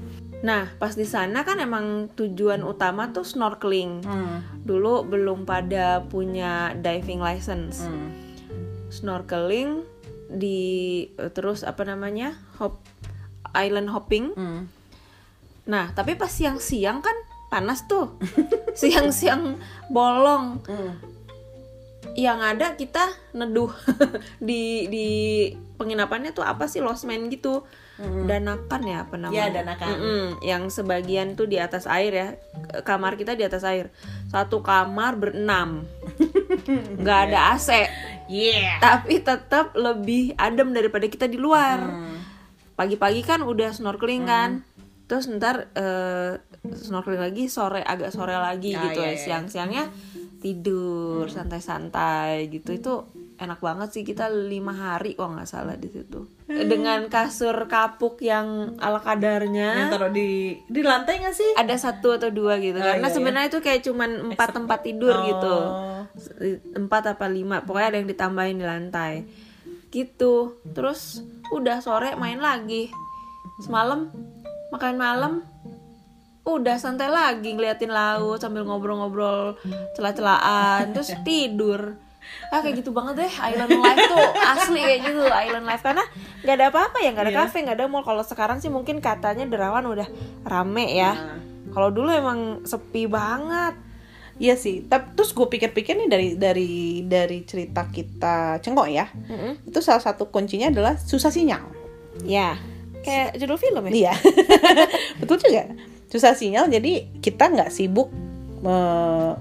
Nah, 0.41 0.73
pas 0.81 0.97
di 0.97 1.05
sana 1.05 1.45
kan 1.45 1.61
emang 1.61 2.09
tujuan 2.17 2.65
utama 2.65 3.13
tuh 3.13 3.29
snorkeling. 3.29 4.01
Hmm. 4.01 4.41
Dulu 4.65 5.05
belum 5.05 5.45
pada 5.45 6.01
punya 6.09 6.73
diving 6.81 7.21
license. 7.21 7.85
Hmm. 7.85 8.09
Snorkeling 8.89 9.85
di 10.33 11.05
terus 11.37 11.61
apa 11.61 11.85
namanya? 11.85 12.41
hop 12.57 12.81
island 13.53 13.93
hopping. 13.93 14.33
Hmm. 14.33 14.73
Nah, 15.69 15.93
tapi 15.93 16.17
pas 16.17 16.33
siang-siang 16.33 17.05
kan 17.05 17.17
panas 17.51 17.85
tuh. 17.91 18.17
Siang-siang 18.79 19.59
bolong. 19.91 20.63
Hmm. 20.65 20.95
Yang 22.15 22.39
ada 22.41 22.67
kita 22.79 23.05
neduh 23.37 23.71
di 24.49 24.87
di 24.89 25.09
penginapannya 25.77 26.31
tuh 26.33 26.47
apa 26.47 26.71
sih 26.71 26.81
losmen 26.81 27.29
gitu. 27.29 27.67
Danakan 28.01 28.83
ya 28.89 29.05
apa 29.05 29.21
namanya? 29.21 29.37
Ya, 29.37 29.47
Danakan. 29.53 29.89
Yang 30.41 30.81
sebagian 30.81 31.37
tuh 31.37 31.45
di 31.45 31.61
atas 31.61 31.85
air 31.85 32.13
ya. 32.15 32.29
Kamar 32.81 33.21
kita 33.21 33.37
di 33.37 33.45
atas 33.45 33.61
air. 33.61 33.93
Satu 34.33 34.65
kamar 34.65 35.21
berenam. 35.21 35.85
nggak 37.03 37.21
ada 37.29 37.59
AC. 37.59 37.69
Yeah. 38.33 38.81
Tapi 38.81 39.21
tetap 39.21 39.77
lebih 39.77 40.33
adem 40.41 40.73
daripada 40.73 41.05
kita 41.13 41.29
di 41.29 41.37
luar. 41.37 41.77
Hmm. 41.77 42.17
Pagi-pagi 42.73 43.21
kan 43.21 43.45
udah 43.45 43.77
snorkeling 43.77 44.25
kan. 44.25 44.65
Terus 45.11 45.27
ntar 45.29 45.75
eh, 45.75 46.39
snorkeling 46.63 47.19
lagi 47.21 47.51
sore 47.51 47.83
agak 47.83 48.15
sore 48.15 48.33
lagi 48.33 48.71
Ah, 48.73 48.87
gitu 48.87 49.03
iya, 49.03 49.11
ya. 49.11 49.13
iya. 49.13 49.19
Siang-siangnya 49.19 49.85
tidur 50.39 51.27
santai-santai 51.27 52.47
gitu. 52.49 52.71
Itu 52.71 52.95
enak 53.37 53.59
banget 53.59 53.89
sih 53.91 54.05
kita 54.05 54.29
lima 54.29 54.71
hari 54.71 55.13
kok 55.13 55.27
nggak 55.27 55.45
salah 55.45 55.75
di 55.75 55.89
situ. 55.89 56.29
Hmm. 56.47 56.63
Dengan 56.63 57.09
kasur 57.09 57.67
kapuk 57.67 58.21
yang 58.21 58.77
ala 58.77 59.01
kadarnya 59.01 59.81
Yang 59.81 59.91
taruh 59.91 60.11
di 60.11 60.29
di 60.63 60.81
lantai 60.81 61.19
nggak 61.19 61.35
sih? 61.35 61.51
ada 61.57 61.75
satu 61.75 62.15
atau 62.15 62.29
dua 62.29 62.57
gitu 62.57 62.77
Oh, 62.77 62.85
karena 62.85 63.03
iya, 63.03 63.13
sebenarnya 63.13 63.49
itu 63.49 63.61
kayak 63.61 63.81
cuman 63.83 64.11
empat 64.31 64.49
tempat 64.53 64.79
tidur 64.81 65.15
Oh. 65.15 65.25
gitu 65.27 65.57
empat 66.77 67.15
apa 67.15 67.27
lima 67.27 67.63
pokoknya 67.63 67.89
ada 67.89 67.99
yang 67.99 68.09
ditambahin 68.09 68.57
di 68.57 68.67
lantai 68.67 69.13
gitu 69.89 70.59
terus 70.71 71.23
udah 71.51 71.79
sore 71.79 72.15
main 72.15 72.39
lagi 72.39 72.91
semalam 73.59 74.11
makan 74.71 74.95
malam 74.95 75.33
udah 76.43 76.77
santai 76.77 77.07
lagi 77.07 77.53
ngeliatin 77.53 77.91
laut 77.91 78.39
sambil 78.39 78.65
ngobrol-ngobrol 78.65 79.55
celah-celahan 79.95 80.91
terus 80.91 81.13
tidur 81.27 81.95
ah 82.49 82.61
kayak 82.61 82.81
gitu 82.81 82.91
banget 82.91 83.25
deh 83.25 83.33
island 83.33 83.71
life 83.73 84.01
tuh 84.07 84.27
asli 84.47 84.79
kayak 84.79 85.01
gitu 85.05 85.23
island 85.27 85.65
life 85.65 85.81
karena 85.81 86.05
nggak 86.41 86.55
ada 86.55 86.67
apa-apa 86.69 86.99
ya 86.99 87.11
nggak 87.11 87.27
ada 87.27 87.33
Iya. 87.33 87.41
kafe 87.43 87.57
nggak 87.61 87.77
ada 87.77 87.87
mall 87.87 88.03
kalau 88.03 88.23
sekarang 88.23 88.59
sih 88.59 88.69
mungkin 88.69 88.99
katanya 88.99 89.45
derawan 89.45 89.85
udah 89.85 90.07
rame 90.43 90.87
ya 90.91 91.13
Nah. 91.13 91.39
kalau 91.71 91.89
dulu 91.91 92.09
emang 92.09 92.39
sepi 92.63 93.05
banget 93.05 93.77
Iya 94.41 94.57
sih. 94.57 94.89
Tapi 94.89 95.13
terus 95.13 95.37
gue 95.37 95.45
pikir-pikir 95.45 96.01
nih 96.01 96.09
dari 96.09 96.29
dari 96.33 96.71
dari 97.05 97.45
cerita 97.45 97.85
kita 97.85 98.57
cengkok 98.57 98.89
ya. 98.89 99.05
Mm-mm. 99.05 99.69
Itu 99.69 99.85
salah 99.85 100.01
satu 100.01 100.33
kuncinya 100.33 100.73
adalah 100.73 100.97
susah 100.97 101.29
sinyal. 101.29 101.61
ya 102.25 102.57
kayak 103.01 103.37
judul 103.37 103.57
film 103.57 103.83
ya 103.87 103.93
Iya. 103.93 104.13
Betul 105.21 105.41
juga. 105.41 105.65
Susah 106.07 106.35
sinyal 106.35 106.67
jadi 106.67 107.07
kita 107.19 107.49
nggak 107.49 107.71
sibuk 107.71 108.11
eh, 108.61 109.33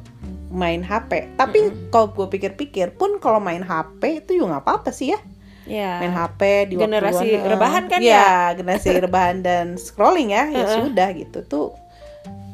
main 0.50 0.82
HP. 0.82 1.36
Tapi 1.36 1.60
kalau 1.90 2.10
gue 2.10 2.28
pikir-pikir 2.28 2.94
pun 2.94 3.18
kalau 3.18 3.38
main 3.38 3.62
HP 3.62 4.24
itu 4.24 4.38
juga 4.38 4.58
nggak 4.58 4.64
apa-apa 4.66 4.90
sih 4.90 5.14
ya. 5.14 5.20
ya 5.66 5.92
Main 6.00 6.14
HP 6.14 6.42
di 6.66 6.74
waktu 6.76 6.86
Generasi 6.88 7.28
luang. 7.30 7.46
rebahan 7.48 7.84
kan 7.86 8.00
Iya, 8.02 8.30
generasi 8.54 8.90
rebahan 8.98 9.38
dan 9.40 9.66
scrolling 9.78 10.30
ya. 10.30 10.50
Ya 10.50 10.66
sudah 10.66 11.10
gitu 11.14 11.40
tuh. 11.44 11.70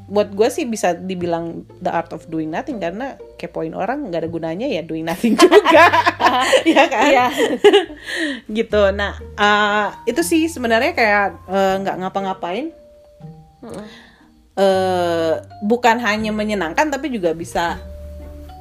Buat 0.06 0.38
gue 0.38 0.48
sih 0.54 0.70
bisa 0.70 0.94
dibilang 0.94 1.66
the 1.82 1.90
art 1.90 2.14
of 2.14 2.30
doing 2.30 2.54
nothing 2.54 2.78
karena 2.78 3.18
kepoin 3.42 3.74
orang 3.74 4.06
nggak 4.10 4.22
ada 4.22 4.30
gunanya 4.30 4.68
ya 4.70 4.86
doing 4.86 5.02
nothing 5.06 5.34
juga. 5.42 5.86
Iya 6.68 6.84
kan? 6.92 7.10
Iya. 7.10 7.28
gitu. 8.60 8.82
Nah, 8.92 9.18
eh, 9.18 9.88
itu 10.06 10.22
sih 10.22 10.46
sebenarnya 10.46 10.92
kayak 10.94 11.26
eh, 11.48 11.76
nggak 11.82 11.96
ngapa-ngapain. 12.06 12.70
Mm-mm. 13.66 13.86
eh 14.56 15.34
bukan 15.66 15.98
hanya 16.00 16.32
menyenangkan 16.32 16.88
tapi 16.88 17.10
juga 17.10 17.34
bisa 17.34 17.82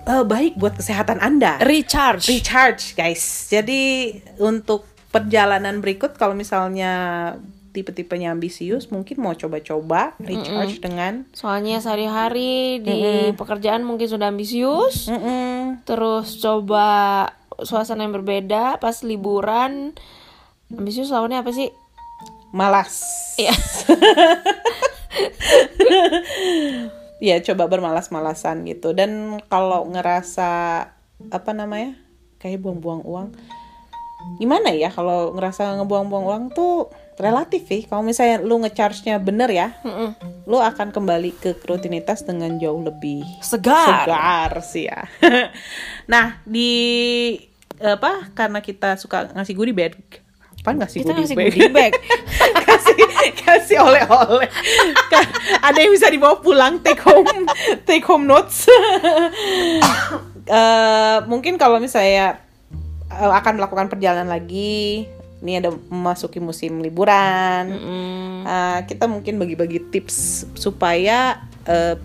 eh, 0.08 0.24
baik 0.24 0.56
buat 0.56 0.74
kesehatan 0.80 1.20
Anda. 1.20 1.60
recharge 1.60 2.24
Recharge, 2.30 2.96
guys. 2.96 3.52
Jadi 3.52 4.10
untuk 4.40 4.88
perjalanan 5.12 5.78
berikut 5.78 6.18
kalau 6.18 6.34
misalnya 6.34 6.92
tipe-tipenya 7.74 8.30
ambisius 8.30 8.94
mungkin 8.94 9.18
mau 9.18 9.34
coba-coba 9.34 10.14
recharge 10.22 10.78
dengan 10.78 11.26
soalnya 11.34 11.82
sehari-hari 11.82 12.78
di 12.78 13.34
pekerjaan 13.34 13.82
mungkin 13.82 14.06
sudah 14.06 14.30
ambisius 14.30 15.10
Mm-mm. 15.10 15.82
terus 15.82 16.38
coba 16.38 16.86
suasana 17.66 18.06
yang 18.06 18.14
berbeda 18.14 18.78
pas 18.78 19.02
liburan 19.02 19.90
ambisius 20.70 21.10
lawannya 21.10 21.42
apa 21.42 21.50
sih 21.50 21.70
malas. 22.54 23.02
Iya. 23.34 23.50
ya 27.22 27.42
coba 27.42 27.66
bermalas-malasan 27.66 28.62
gitu 28.70 28.94
dan 28.94 29.42
kalau 29.50 29.90
ngerasa 29.90 30.50
apa 31.30 31.50
namanya 31.50 31.98
kayak 32.38 32.60
buang-buang 32.62 33.02
uang 33.06 33.28
gimana 34.36 34.74
ya 34.74 34.90
kalau 34.92 35.32
ngerasa 35.32 35.78
ngebuang-buang 35.80 36.24
uang 36.26 36.44
tuh 36.52 36.90
relatif 37.18 37.66
sih. 37.66 37.86
Kalau 37.86 38.02
misalnya 38.02 38.42
lu 38.42 38.58
ngecharge-nya 38.62 39.22
bener 39.22 39.50
ya 39.50 39.68
Mm-mm. 39.86 40.14
lu 40.46 40.58
akan 40.58 40.90
kembali 40.90 41.30
ke 41.38 41.56
rutinitas 41.64 42.26
dengan 42.26 42.58
jauh 42.58 42.82
lebih 42.82 43.22
segar. 43.40 44.06
segar 44.06 44.50
sih 44.62 44.90
ya. 44.90 45.06
Nah 46.12 46.42
di 46.44 46.72
apa 47.82 48.30
karena 48.32 48.62
kita 48.62 48.94
suka 48.96 49.34
ngasih 49.34 49.54
goodie 49.58 49.74
bag 49.74 49.98
apa 50.64 50.80
ngasih 50.80 51.04
kita 51.04 51.12
goodie 51.12 51.20
ngasih 51.28 51.36
bag? 51.36 51.52
goodie 51.52 51.74
bag. 51.76 51.92
Kasih 52.74 52.96
kasih 53.44 53.78
oleh-oleh. 53.84 54.48
Ada 55.68 55.78
yang 55.78 55.92
bisa 55.92 56.08
dibawa 56.08 56.40
pulang 56.40 56.80
take 56.80 57.04
home 57.04 57.28
take 57.84 58.02
home 58.08 58.24
notes. 58.24 58.64
Eh, 60.44 61.18
mungkin 61.28 61.60
kalau 61.60 61.76
misalnya 61.80 62.40
eh, 63.12 63.32
akan 63.32 63.60
melakukan 63.60 63.92
perjalanan 63.92 64.28
lagi 64.32 65.04
ini 65.44 65.60
ada 65.60 65.70
memasuki 65.70 66.40
musim 66.40 66.80
liburan 66.80 67.68
Mm-mm. 67.68 68.42
Eh, 68.44 68.80
kita 68.88 69.04
mungkin 69.04 69.36
bagi-bagi 69.36 69.92
tips 69.92 70.48
supaya 70.56 71.44
eh, 71.68 71.96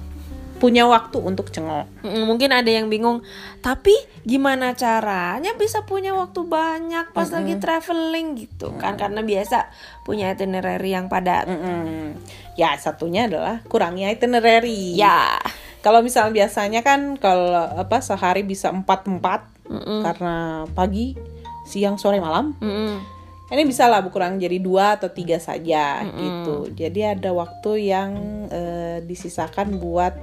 punya 0.60 0.84
waktu 0.84 1.23
untuk 1.23 1.56
cengok 1.56 1.88
Mm, 2.04 2.28
mungkin 2.28 2.52
ada 2.52 2.67
yang 2.67 2.91
bingung 2.91 3.23
tapi 3.63 3.95
gimana 4.28 4.75
caranya 4.75 5.56
bisa 5.56 5.88
punya 5.88 6.12
waktu 6.12 6.43
banyak 6.43 7.15
pas 7.15 7.32
lagi 7.32 7.56
traveling 7.63 8.28
gitu 8.36 8.75
kan 8.75 8.99
karena 8.99 9.23
biasa 9.23 9.71
punya 10.04 10.36
itinerary 10.36 10.91
yang 10.91 11.08
padat 11.08 11.47
Mm-mm. 11.47 12.19
ya 12.60 12.75
satunya 12.75 13.32
adalah 13.32 13.63
kurangi 13.71 14.04
itinerary 14.12 14.99
ya 14.99 15.39
Kalau 15.80 16.04
misalnya 16.04 16.43
biasanya 16.43 16.84
kan 16.84 17.15
kalau 17.15 17.56
apa 17.56 18.04
sehari 18.04 18.43
bisa 18.43 18.67
empat 18.67 19.08
tempat 19.08 19.47
Mm-mm. 19.63 20.04
karena 20.04 20.36
pagi, 20.75 21.15
siang, 21.63 21.95
sore, 21.95 22.19
malam. 22.19 22.52
Mm-mm. 22.60 23.18
Ini 23.49 23.63
bisa 23.63 23.85
lah 23.85 24.05
kurang 24.05 24.38
jadi 24.38 24.57
dua 24.57 24.93
atau 24.93 25.09
tiga 25.09 25.38
saja 25.38 26.05
gitu. 26.05 26.69
Jadi 26.71 27.01
ada 27.03 27.29
waktu 27.31 27.71
yang 27.83 28.12
eh, 28.47 29.01
disisakan 29.01 29.77
buat 29.77 30.13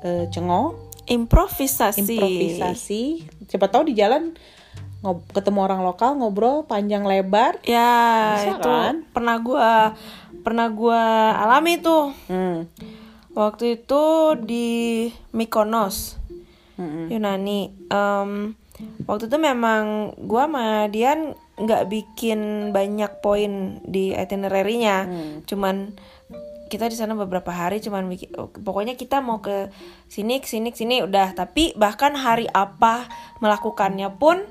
eh, 0.00 0.28
cengok, 0.28 0.76
improvisasi 1.06 2.04
improvisasi. 2.06 3.02
Siapa 3.46 3.66
tahu 3.66 3.88
di 3.88 3.94
jalan 3.94 4.36
ngob- 5.00 5.24
ketemu 5.30 5.58
orang 5.60 5.80
lokal 5.80 6.14
ngobrol 6.14 6.62
panjang 6.62 7.02
lebar. 7.02 7.56
ya 7.64 8.36
Bisa 8.36 8.50
itu 8.54 8.68
kan? 8.68 8.94
pernah 9.10 9.36
gua 9.38 9.70
pernah 10.42 10.68
gua 10.68 11.02
alami 11.38 11.78
tuh 11.78 12.12
Hmm. 12.26 12.68
waktu 13.32 13.80
itu 13.80 14.04
di 14.38 14.68
Mykonos 15.32 16.18
Mm-mm. 16.76 17.08
Yunani 17.08 17.70
Em, 17.86 18.52
waktu 19.04 19.26
itu 19.26 19.36
memang 19.36 19.82
gua 20.18 20.44
sama 20.44 20.66
Dian 20.86 21.32
nggak 21.62 21.86
bikin 21.86 22.70
banyak 22.74 23.22
poin 23.22 23.78
di 23.86 24.10
itinerary-nya. 24.10 25.06
Cuman 25.46 25.94
kita 26.66 26.88
di 26.88 26.96
sana 26.96 27.12
beberapa 27.12 27.52
hari 27.52 27.84
cuman 27.84 28.08
bikin 28.08 28.32
pokoknya 28.64 28.96
kita 28.96 29.20
mau 29.20 29.44
ke 29.44 29.68
sini 30.08 30.40
ke 30.40 30.48
sini 30.48 30.72
ke 30.72 30.78
sini 30.80 31.04
udah. 31.04 31.36
Tapi 31.36 31.76
bahkan 31.78 32.16
hari 32.18 32.48
apa 32.50 33.06
melakukannya 33.38 34.10
pun 34.16 34.42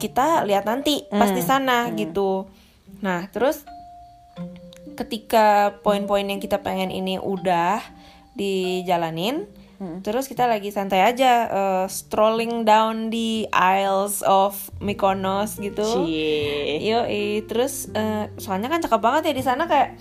kita 0.00 0.44
lihat 0.44 0.68
nanti 0.68 1.04
pas 1.08 1.30
di 1.32 1.40
sana 1.40 1.92
gitu. 1.94 2.48
Nah 3.00 3.28
terus 3.30 3.62
ketika 4.98 5.78
poin-poin 5.86 6.26
yang 6.26 6.42
kita 6.42 6.58
pengen 6.58 6.90
ini 6.90 7.22
udah 7.22 7.78
dijalanin 8.34 9.46
terus 9.78 10.26
kita 10.26 10.50
lagi 10.50 10.74
santai 10.74 11.06
aja 11.06 11.46
eh, 11.46 11.86
strolling 11.86 12.66
down 12.66 13.14
di 13.14 13.46
aisles 13.54 14.26
of 14.26 14.58
Mykonos 14.82 15.62
gitu. 15.62 15.86
Yo, 16.82 17.06
terus 17.46 17.86
eh, 17.94 18.26
soalnya 18.42 18.66
kan 18.66 18.82
cakep 18.82 18.98
banget 18.98 19.30
ya 19.30 19.34
di 19.38 19.44
sana 19.46 19.70
kayak 19.70 19.94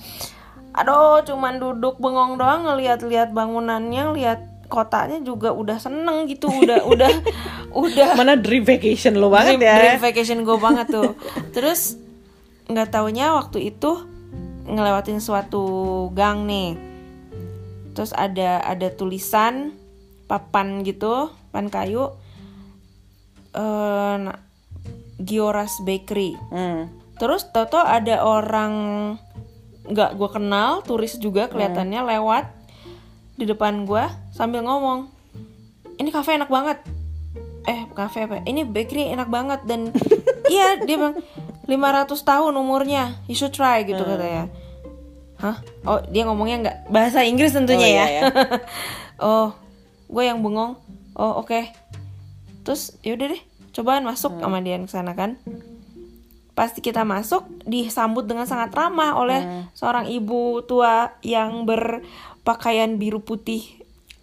aduh 0.74 1.26
cuman 1.26 1.58
duduk 1.58 1.98
bengong 1.98 2.38
doang 2.38 2.66
ngeliat-liat 2.66 3.34
bangunannya 3.34 4.14
lihat 4.14 4.40
kotanya 4.70 5.22
juga 5.26 5.50
udah 5.54 5.82
seneng 5.82 6.26
gitu 6.26 6.50
udah 6.50 6.86
udah 6.94 7.14
udah. 7.74 8.08
Mana 8.18 8.34
dream 8.34 8.66
vacation 8.66 9.18
lo 9.18 9.30
banget 9.30 9.62
dream, 9.62 9.70
ya. 9.70 9.76
dream 9.78 10.02
vacation 10.02 10.42
gue 10.42 10.58
banget 10.58 10.90
tuh. 10.90 11.14
Terus 11.54 12.02
nggak 12.66 12.98
taunya 12.98 13.32
waktu 13.38 13.74
itu 13.74 14.06
ngelewatin 14.68 15.24
suatu 15.24 16.10
gang 16.12 16.44
nih 16.44 16.87
terus 17.98 18.14
ada 18.14 18.62
ada 18.62 18.94
tulisan 18.94 19.74
papan 20.30 20.86
gitu 20.86 21.34
papan 21.50 21.74
kayu 21.74 22.14
eh 23.58 24.16
na- 24.22 24.46
Gioras 25.18 25.82
Bakery. 25.82 26.38
Hmm. 26.54 26.94
terus 27.18 27.50
toto 27.50 27.82
ada 27.82 28.22
orang 28.22 28.74
nggak 29.90 30.14
gue 30.14 30.30
kenal 30.30 30.86
turis 30.86 31.18
juga 31.18 31.50
kelihatannya 31.50 32.06
lewat 32.06 32.46
di 33.34 33.50
depan 33.50 33.90
gue 33.90 34.06
sambil 34.30 34.62
ngomong 34.62 35.10
ini 35.98 36.14
kafe 36.14 36.38
enak 36.38 36.54
banget. 36.54 36.78
Eh 37.66 37.90
kafe 37.98 38.30
apa? 38.30 38.46
Ini 38.46 38.70
bakery 38.70 39.10
enak 39.10 39.34
banget 39.34 39.66
dan 39.66 39.90
iya 40.54 40.78
dia 40.78 41.02
bilang 41.02 41.18
500 41.66 42.14
tahun 42.22 42.54
umurnya 42.54 43.18
you 43.26 43.34
should 43.34 43.52
try 43.52 43.82
gitu 43.84 44.00
katanya 44.00 44.48
hah? 45.38 45.58
Oh 45.84 46.00
dia 46.04 46.24
ngomongnya 46.24 46.58
nggak 46.60 46.78
bahasa 46.88 47.22
Inggris 47.22 47.52
tentunya 47.52 47.82
Oh, 47.82 47.90
iya, 47.90 48.06
ya. 48.10 48.22
Oh 49.20 49.50
gue 50.08 50.24
yang 50.24 50.40
bengong. 50.40 50.78
Oh 51.14 51.42
oke. 51.42 51.68
Terus 52.62 52.94
yaudah 53.02 53.28
deh 53.30 53.42
cobaan 53.72 54.04
masuk 54.04 54.36
sama 54.36 54.60
dia 54.60 54.78
ke 54.78 54.86
sana 54.86 55.14
kan. 55.14 55.38
Pasti 56.52 56.82
kita 56.82 57.02
masuk 57.02 57.46
disambut 57.64 58.26
dengan 58.26 58.46
sangat 58.46 58.74
ramah 58.74 59.14
oleh 59.16 59.42
seorang 59.72 60.06
ibu 60.08 60.62
tua 60.62 61.14
yang 61.22 61.66
berpakaian 61.66 62.98
biru 62.98 63.22
putih. 63.22 63.62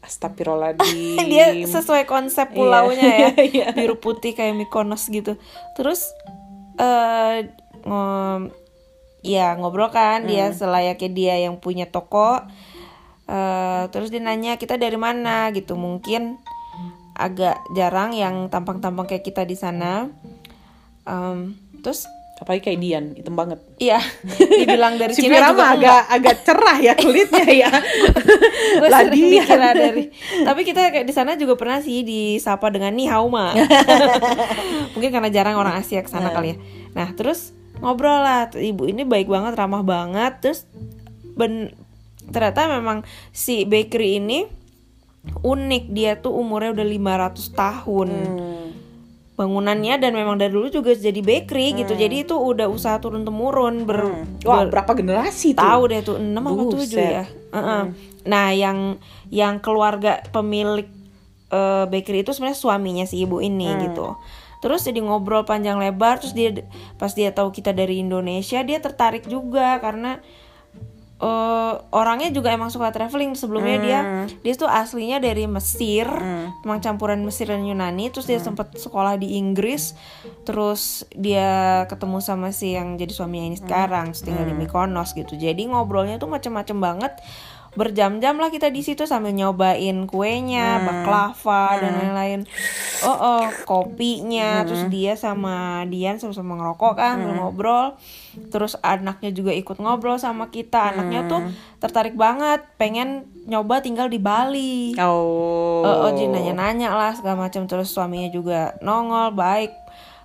Astagfirullahaladzim. 0.04 1.16
dia 1.32 1.48
sesuai 1.64 2.04
konsep 2.04 2.52
pulaunya 2.52 3.02
Iya, 3.02 3.16
ya. 3.16 3.30
Iya. 3.50 3.66
biru 3.72 3.96
putih 3.96 4.34
kayak 4.34 4.54
Mykonos 4.54 5.06
gitu. 5.08 5.38
Terus 5.74 6.10
eh 6.74 7.48
ngom- 7.82 8.50
ya 9.24 9.56
ngobrol 9.56 9.88
kan 9.88 10.28
dia 10.28 10.52
selayaknya 10.52 11.10
dia 11.10 11.34
yang 11.48 11.56
punya 11.56 11.88
toko. 11.88 12.44
Eh, 13.24 13.84
terus 13.88 14.12
dia 14.12 14.20
nanya 14.20 14.60
kita 14.60 14.76
dari 14.76 15.00
mana? 15.00 15.48
Gitu. 15.50 15.72
Mungkin 15.74 16.36
agak 17.16 17.56
jarang 17.72 18.12
yang 18.12 18.52
tampang-tampang 18.52 19.08
kayak 19.08 19.24
kita 19.24 19.42
di 19.48 19.56
sana. 19.56 20.12
Em, 21.08 21.56
terus 21.80 22.04
Apalagi 22.34 22.66
kayak 22.66 22.80
Dian, 22.82 23.04
hitam 23.14 23.38
banget. 23.38 23.62
iya. 23.78 24.02
Dibilang 24.60 24.98
dari 24.98 25.14
Si 25.14 25.22
Cina 25.22 25.54
juga 25.54 25.70
agak 25.78 26.02
agak 26.10 26.36
cerah 26.42 26.76
ya 26.82 26.92
kulitnya 26.98 27.46
ya. 27.62 27.70
gue 28.74 28.88
sering 28.90 29.26
dikira 29.30 29.70
dari 29.70 30.10
tapi 30.42 30.60
kita 30.66 30.90
kayak 30.90 31.06
di 31.06 31.14
sana 31.14 31.38
juga 31.38 31.54
pernah 31.54 31.78
sih 31.78 32.02
disapa 32.02 32.74
dengan 32.74 32.90
ni 32.90 33.06
hao 33.06 33.30
ma. 33.30 33.54
Mungkin 34.98 35.14
karena 35.14 35.30
jarang 35.30 35.54
orang 35.54 35.78
Asia 35.78 36.02
ke 36.02 36.10
sana 36.10 36.34
kali 36.34 36.52
ya. 36.52 36.56
Nah 36.98 37.14
terus 37.14 37.54
ngobrol 37.84 38.18
lah. 38.18 38.48
Ibu 38.48 38.88
ini 38.88 39.04
baik 39.04 39.28
banget 39.28 39.52
ramah 39.54 39.84
banget. 39.84 40.40
Terus 40.40 40.64
ben 41.36 41.68
ternyata 42.24 42.66
memang 42.66 43.04
si 43.30 43.62
bakery 43.62 44.16
ini 44.16 44.48
unik. 45.38 45.84
Dia 45.92 46.16
tuh 46.16 46.32
umurnya 46.32 46.72
udah 46.72 46.86
500 46.88 47.52
tahun. 47.52 48.08
Hmm. 48.10 48.52
bangunannya 49.34 49.98
dan 49.98 50.14
memang 50.14 50.38
dari 50.38 50.54
dulu 50.54 50.70
juga 50.70 50.94
jadi 50.94 51.18
bakery 51.18 51.74
gitu. 51.82 51.98
Jadi 51.98 52.22
itu 52.22 52.38
udah 52.38 52.70
usaha 52.70 53.02
turun 53.02 53.26
temurun 53.26 53.82
ber, 53.82 54.06
Wah, 54.46 54.62
ber- 54.62 54.70
berapa 54.70 54.94
generasi 54.94 55.58
tuh? 55.58 55.66
tahu 55.66 55.82
deh 55.90 56.00
tuh 56.06 56.22
enam 56.22 56.46
apa 56.46 56.54
Buset. 56.54 56.70
tujuh 56.86 57.02
ya? 57.02 57.24
Heeh. 57.50 57.82
nah 58.24 58.54
yang 58.54 58.94
yang 59.34 59.58
keluarga 59.58 60.22
pemilik 60.30 60.86
eh, 61.50 61.84
bakery 61.90 62.22
itu 62.22 62.30
sebenarnya 62.30 62.56
suaminya 62.56 63.04
si 63.04 63.26
ibu 63.26 63.42
ini 63.42 63.66
gitu 63.82 64.14
terus 64.64 64.88
jadi 64.88 65.04
ngobrol 65.04 65.44
panjang 65.44 65.76
lebar 65.76 66.24
terus 66.24 66.32
dia 66.32 66.64
pas 66.96 67.12
dia 67.12 67.36
tahu 67.36 67.52
kita 67.52 67.76
dari 67.76 68.00
Indonesia 68.00 68.64
dia 68.64 68.80
tertarik 68.80 69.28
juga 69.28 69.76
karena 69.84 70.24
eh, 71.20 71.74
orangnya 71.92 72.32
juga 72.32 72.48
emang 72.50 72.72
suka 72.72 72.88
traveling. 72.90 73.36
Sebelumnya 73.36 73.76
dia 73.78 74.00
dia 74.40 74.54
tuh 74.56 74.66
aslinya 74.68 75.20
dari 75.20 75.44
Mesir 75.44 76.08
emang 76.64 76.80
campuran 76.80 77.20
Mesir 77.22 77.52
dan 77.52 77.62
Yunani. 77.62 78.08
Terus 78.08 78.24
dia 78.24 78.40
sempat 78.40 78.72
sekolah 78.74 79.20
di 79.20 79.36
Inggris 79.36 79.92
terus 80.48 81.04
dia 81.12 81.84
ketemu 81.88 82.18
sama 82.24 82.48
si 82.52 82.72
yang 82.72 82.96
jadi 82.96 83.12
suaminya 83.12 83.46
ini 83.52 83.58
sekarang 83.60 84.12
terus 84.12 84.24
tinggal 84.24 84.48
di 84.48 84.54
Mykonos 84.56 85.12
gitu. 85.12 85.36
Jadi 85.36 85.68
ngobrolnya 85.68 86.16
tuh 86.16 86.28
macem-macem 86.32 86.80
banget 86.80 87.12
berjam-jam 87.74 88.38
lah 88.38 88.50
kita 88.50 88.70
di 88.70 88.82
situ 88.82 89.06
sambil 89.06 89.34
nyobain 89.34 90.06
kuenya, 90.06 90.82
baklava 90.82 91.82
dan 91.82 91.92
lain-lain. 91.98 92.40
Oh, 93.02 93.14
oh, 93.14 93.44
kopinya, 93.66 94.62
terus 94.64 94.86
dia 94.88 95.18
sama 95.18 95.84
Dian 95.90 96.16
sama-sama 96.16 96.56
ngerokok 96.56 96.94
kan, 96.94 97.20
sambil 97.20 97.36
ngobrol. 97.38 97.86
Terus 98.50 98.74
anaknya 98.82 99.30
juga 99.34 99.52
ikut 99.54 99.78
ngobrol 99.82 100.16
sama 100.18 100.48
kita. 100.48 100.94
Anaknya 100.94 101.26
tuh 101.26 101.42
tertarik 101.82 102.14
banget, 102.14 102.62
pengen 102.78 103.28
nyoba 103.44 103.84
tinggal 103.84 104.08
di 104.08 104.22
Bali. 104.22 104.94
Oh. 104.98 105.82
Oh, 105.84 106.08
oh 106.08 106.12
nanya-nanya 106.14 106.94
lah 106.94 107.12
segala 107.12 107.46
macam. 107.50 107.66
Terus 107.68 107.92
suaminya 107.92 108.30
juga 108.32 108.78
nongol, 108.80 109.34
baik. 109.34 109.72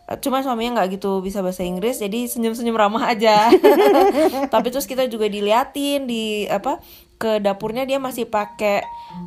Eh, 0.09 0.17
Cuma 0.17 0.41
suaminya 0.41 0.81
nggak 0.81 0.97
gitu 0.97 1.21
bisa 1.21 1.45
bahasa 1.45 1.61
Inggris, 1.61 2.01
jadi 2.01 2.25
senyum-senyum 2.25 2.73
ramah 2.73 3.13
aja. 3.13 3.53
Tapi 4.53 4.67
terus 4.73 4.89
kita 4.89 5.05
juga 5.05 5.29
diliatin 5.29 6.09
di 6.09 6.49
apa 6.49 6.81
ke 7.19 7.37
dapurnya 7.43 7.83
dia 7.83 7.99
masih 7.99 8.25
pakai 8.31 8.81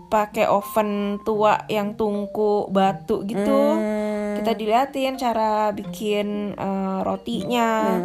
pakai 0.09 0.49
oven 0.49 1.21
tua 1.23 1.63
yang 1.71 1.95
tungku 1.95 2.67
batu 2.73 3.23
gitu. 3.23 3.79
Hmm. 3.79 4.35
Kita 4.43 4.59
diliatin 4.59 5.15
cara 5.15 5.71
bikin 5.71 6.59
eh, 6.59 6.99
rotinya. 7.07 8.03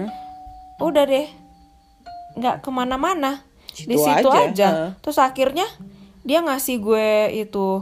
Udah 0.77 1.09
deh, 1.09 1.25
nggak 2.37 2.61
ke 2.61 2.69
mana-mana 2.69 3.41
di 3.73 3.97
Situ 3.97 4.29
aja, 4.29 4.45
aja. 4.53 4.67
heeh. 4.69 4.89
Terus 5.01 5.17
akhirnya 5.17 5.65
dia 6.21 6.45
ngasih 6.45 6.77
gue 6.77 7.09
itu 7.33 7.81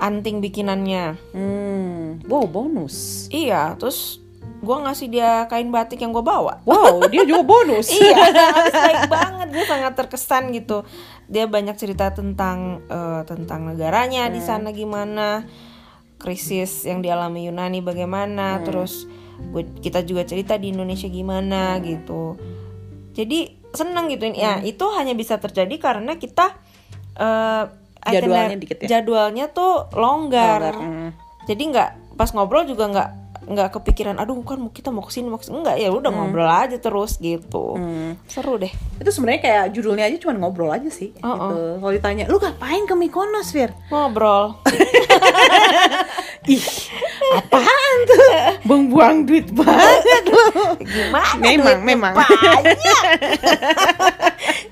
anting 0.00 0.40
bikinannya. 0.40 1.18
Hmm. 1.36 2.24
Wow, 2.24 2.46
bonus. 2.48 3.26
Iya, 3.28 3.74
terus 3.76 4.22
gue 4.60 4.76
ngasih 4.76 5.08
dia 5.08 5.48
kain 5.48 5.72
batik 5.72 6.04
yang 6.04 6.12
gue 6.12 6.20
bawa. 6.20 6.60
Wow, 6.68 7.00
dia 7.12 7.24
juga 7.24 7.42
bonus. 7.42 7.88
iya, 7.88 8.28
baik 8.68 9.08
banget 9.08 9.48
gue 9.56 9.64
sangat 9.64 9.92
terkesan 9.96 10.52
gitu. 10.52 10.84
Dia 11.26 11.48
banyak 11.48 11.74
cerita 11.80 12.12
tentang 12.12 12.84
eh, 12.86 13.22
tentang 13.24 13.72
negaranya 13.72 14.28
di 14.28 14.40
sana 14.44 14.70
gimana, 14.76 15.48
krisis 16.20 16.84
yang 16.84 17.00
dialami 17.00 17.48
Yunani 17.48 17.80
bagaimana, 17.80 18.60
terus 18.60 19.08
gue, 19.40 19.64
kita 19.80 20.04
juga 20.04 20.28
cerita 20.28 20.60
di 20.60 20.76
Indonesia 20.76 21.08
gimana 21.08 21.80
gitu. 21.80 22.36
Jadi 23.16 23.56
seneng 23.72 24.12
gitu 24.12 24.28
ya. 24.36 24.60
Itu 24.60 24.92
hanya 24.92 25.16
bisa 25.16 25.40
terjadi 25.40 25.72
karena 25.80 26.20
kita 26.20 26.52
eh, 27.16 27.64
Jadwalnya 28.00 28.56
dikit 28.56 28.78
ya? 28.84 28.88
Jadwalnya 29.00 29.52
tuh 29.52 29.88
longgar. 29.92 30.72
Longgar, 30.72 30.76
hmm. 30.76 31.10
Jadi 31.48 31.62
nggak 31.72 31.90
pas 32.16 32.28
ngobrol 32.36 32.68
juga 32.68 32.84
nggak 32.88 33.10
nggak 33.42 33.72
kepikiran 33.72 34.14
aduh 34.14 34.36
kan 34.40 34.58
mau- 34.58 34.68
kita 34.68 34.88
mau 34.88 35.00
ke 35.00 35.10
sini 35.10 35.26
mau 35.26 35.36
ke 35.36 35.44
sini 35.44 35.58
enggak 35.58 35.76
ya 35.76 35.88
udah 35.88 36.08
ngobrol 36.08 36.44
aja 36.46 36.76
terus 36.76 37.16
gitu 37.16 37.74
seru 38.24 38.56
deh 38.56 38.68
Itu 38.96 39.08
sebenarnya 39.08 39.40
kayak 39.40 39.64
judulnya 39.70 40.04
aja 40.04 40.16
cuma 40.18 40.36
ngobrol 40.36 40.68
aja 40.68 40.86
sih. 40.86 41.16
Oh, 41.18 41.32
gitu. 41.32 41.56
Kalau 41.80 41.88
ditanya, 41.90 42.24
lu 42.26 42.36
ngapain 42.36 42.84
ke 42.84 42.92
Mykonos, 42.92 43.48
Fir? 43.48 43.72
ngobrol 43.88 44.60
Ih, 46.46 46.66
apaan 47.32 47.89
tuh? 48.06 48.22
Buang-buang 48.68 49.26
duit 49.26 49.48
banget 49.52 50.24
lu. 50.28 50.44
gimana 50.84 51.36
Memang, 51.40 51.78
memang. 51.84 52.12
banyak 52.16 52.60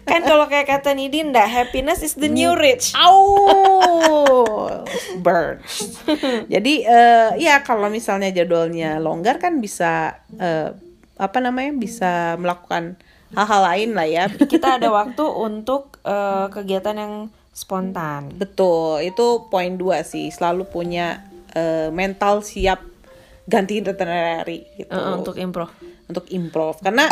kan 0.08 0.20
kalau 0.24 0.44
kayak 0.48 0.66
kata 0.66 0.96
Nidinda 0.96 1.44
happiness 1.44 2.00
is 2.02 2.16
the 2.16 2.26
new 2.26 2.56
rich 2.56 2.96
Au, 2.96 4.82
burst. 5.20 6.02
Jadi 6.52 6.82
eh, 6.82 7.30
ya 7.38 7.60
kalau 7.62 7.92
misalnya 7.92 8.32
jadwalnya 8.32 8.96
longgar 8.98 9.36
kan 9.36 9.60
bisa 9.60 10.18
eh, 10.40 10.72
apa 11.18 11.38
namanya 11.38 11.76
bisa 11.76 12.12
melakukan 12.40 12.96
hal-hal 13.36 13.62
lain 13.62 13.90
lah 13.94 14.08
ya. 14.08 14.24
kita 14.32 14.80
ada 14.80 14.88
waktu 14.88 15.22
untuk 15.22 16.00
eh, 16.02 16.46
kegiatan 16.50 16.96
yang 16.96 17.14
spontan 17.52 18.34
Betul, 18.34 19.04
itu 19.06 19.50
poin 19.52 19.76
dua 19.76 20.02
sih. 20.02 20.32
Selalu 20.32 20.66
punya 20.66 21.28
mental 21.90 22.44
siap 22.46 22.78
ganti 23.48 23.80
itinerary 23.80 24.68
gitu. 24.76 24.92
Eh, 24.92 25.12
untuk 25.16 25.34
improv. 25.40 25.72
Untuk 26.04 26.28
improv. 26.28 26.76
Karena 26.84 27.08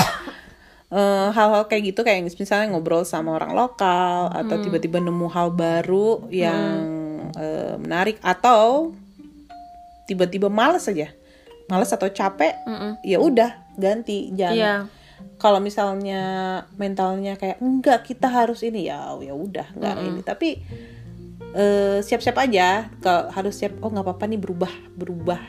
eh, 0.93 1.29
hal-hal 1.33 1.65
kayak 1.65 1.97
gitu 1.97 2.05
kayak 2.05 2.29
misalnya 2.37 2.71
ngobrol 2.71 3.03
sama 3.03 3.35
orang 3.35 3.57
lokal 3.57 4.29
atau 4.31 4.57
tiba-tiba 4.61 5.01
nemu 5.01 5.27
hal 5.33 5.49
baru 5.51 6.29
yang 6.29 6.77
eh, 7.35 7.75
menarik 7.81 8.21
atau 8.21 8.93
tiba-tiba 10.05 10.53
males 10.53 10.85
aja. 10.87 11.09
Males 11.67 11.91
atau 11.91 12.07
capek 12.07 12.55
ya 13.03 13.19
udah 13.19 13.75
ganti. 13.75 14.31
Jangan 14.31 14.55
Iya. 14.55 14.75
kalau 15.41 15.59
misalnya 15.59 16.23
mentalnya 16.79 17.35
kayak 17.35 17.59
enggak 17.59 18.05
kita 18.07 18.29
harus 18.31 18.61
ini. 18.63 18.87
Ya 18.87 19.11
ya 19.19 19.33
udah 19.35 19.73
enggak 19.75 19.97
ini. 20.05 20.21
Tapi 20.23 20.49
eh, 21.57 21.99
siap-siap 22.05 22.37
aja. 22.39 22.87
Kalau 23.03 23.33
harus 23.35 23.57
siap 23.59 23.75
oh 23.83 23.91
nggak 23.91 24.05
apa-apa 24.07 24.25
nih 24.31 24.39
berubah 24.39 24.71
berubah. 24.95 25.41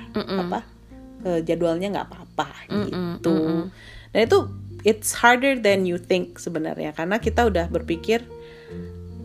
Apa 0.50 0.77
eh, 1.22 1.40
jadwalnya 1.42 1.88
nggak 1.92 2.08
apa-apa 2.08 2.50
gitu. 2.68 3.68
dan 4.10 4.22
itu 4.24 4.40
it's 4.84 5.12
harder 5.16 5.56
than 5.56 5.84
you 5.84 5.98
think 5.98 6.38
sebenarnya 6.38 6.92
karena 6.92 7.18
kita 7.18 7.44
udah 7.44 7.68
berpikir 7.68 8.22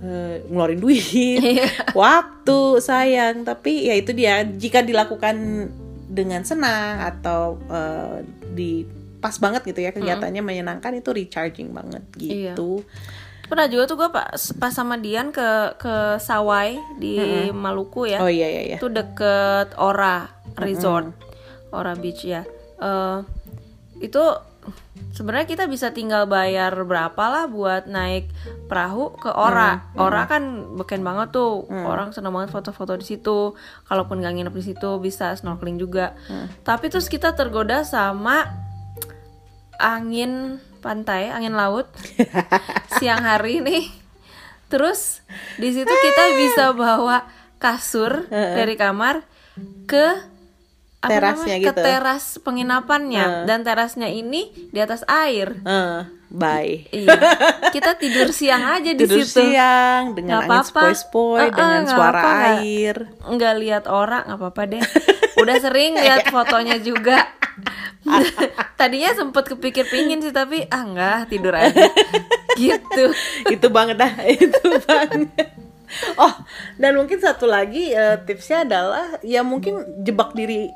eh, 0.00 0.42
ngeluarin 0.44 0.78
duit 0.78 1.02
waktu 1.94 2.58
sayang. 2.78 3.42
Tapi 3.42 3.86
ya 3.86 3.94
itu 3.94 4.10
dia 4.10 4.42
jika 4.42 4.80
dilakukan 4.80 5.68
dengan 6.08 6.42
senang 6.42 7.00
atau 7.00 7.56
eh, 7.64 8.20
di 8.48 8.84
pas 9.16 9.38
banget 9.38 9.62
gitu 9.64 9.80
ya 9.80 9.94
kegiatannya 9.94 10.42
menyenangkan 10.42 10.92
itu 10.92 11.08
recharging 11.08 11.70
banget 11.70 12.02
Iya. 12.18 12.52
gitu. 12.52 12.82
Pernah 13.46 13.68
juga 13.68 13.84
tuh 13.84 13.96
gue 13.96 14.08
pas, 14.08 14.34
pas 14.56 14.72
sama 14.72 14.96
Dian 14.96 15.28
ke 15.28 15.48
ke 15.76 15.94
Sawai 16.18 16.74
di 16.96 17.20
Maluku 17.52 18.08
ya. 18.08 18.18
oh 18.18 18.26
iya 18.26 18.48
iya 18.48 18.62
iya. 18.66 18.76
Itu 18.80 18.88
deket 18.88 19.76
Ora 19.78 20.26
Resort, 20.58 21.12
Ora 21.72 21.96
Beach 21.96 22.22
ya. 22.22 22.44
Eh, 22.78 23.18
itu 24.04 24.24
sebenarnya 25.12 25.46
kita 25.46 25.64
bisa 25.66 25.90
tinggal 25.90 26.30
bayar 26.30 26.72
berapa 26.86 27.18
lah 27.18 27.44
buat 27.50 27.90
naik 27.90 28.30
perahu 28.70 29.16
ke 29.18 29.30
Ora. 29.34 29.90
Ora 29.98 30.30
kan 30.30 30.76
beken 30.78 31.02
banget 31.02 31.34
tuh, 31.34 31.66
orang 31.68 32.14
seneng 32.14 32.32
banget 32.32 32.54
foto-foto 32.54 32.94
di 32.94 33.06
situ. 33.06 33.58
Kalaupun 33.88 34.22
nggak 34.22 34.34
nginep 34.38 34.54
di 34.54 34.64
situ 34.64 34.90
bisa 35.02 35.34
snorkeling 35.34 35.82
juga. 35.82 36.14
Tapi 36.62 36.86
terus 36.92 37.10
kita 37.10 37.34
tergoda 37.34 37.82
sama 37.82 38.46
angin 39.82 40.62
pantai, 40.82 41.30
angin 41.30 41.54
laut 41.58 41.90
siang 42.98 43.22
hari 43.22 43.62
nih. 43.62 43.90
Terus 44.70 45.20
di 45.58 45.68
situ 45.74 45.90
kita 45.90 46.24
bisa 46.38 46.64
bawa 46.72 47.26
kasur 47.62 48.26
dari 48.30 48.74
kamar 48.74 49.22
ke 49.86 50.31
apa 51.02 51.10
Terasnya 51.10 51.34
namanya? 51.52 51.66
ke 51.66 51.72
gitu. 51.72 51.82
teras 51.82 52.24
penginapannya. 52.38 53.26
Dan 53.42 53.58
terasnya 53.60 54.06
ini 54.06 54.42
di 54.70 54.78
atas 54.78 55.02
air. 55.04 55.58
Eh, 55.58 55.98
bye. 56.28 56.86
Iya. 56.88 57.18
Kita 57.68 57.94
tidur 57.94 58.30
siang 58.30 58.62
aja 58.62 58.86
di 58.86 58.96
tidur 58.96 59.20
situ. 59.20 59.42
siang 59.44 60.14
dengan 60.14 60.38
Nggak 60.38 60.46
angin 60.48 60.62
spoi-spoi 60.64 61.36
Eh, 61.36 61.42
eh, 61.42 61.50
dengan 61.50 61.82
suara 61.84 62.16
apa, 62.16 62.30
air. 62.56 62.96
nggak 63.20 63.54
lihat 63.58 63.84
orang 63.86 64.22
nggak 64.24 64.38
apa-apa 64.38 64.62
deh. 64.68 64.82
Udah 65.36 65.56
sering 65.58 65.92
lihat 65.96 66.22
fotonya 66.32 66.78
juga. 66.78 67.26
Tadinya 68.76 69.10
sempet 69.12 69.44
kepikir 69.48 69.86
pingin 69.86 70.18
sih 70.18 70.30
tapi 70.30 70.66
ah 70.68 70.82
nggak 70.82 71.18
tidur 71.28 71.52
aja. 71.52 71.86
Gitu. 72.52 73.04
Itu 73.48 73.66
banget 73.68 73.96
dah 73.96 74.12
itu 74.28 74.60
banget. 74.84 75.50
Oh 76.14 76.32
dan 76.76 76.94
mungkin 76.94 77.16
satu 77.16 77.44
lagi 77.44 77.90
eh, 77.90 78.16
tipsnya 78.20 78.62
adalah 78.62 79.20
ya 79.20 79.40
mungkin 79.40 79.76
jebak 79.98 80.32
diri 80.32 80.68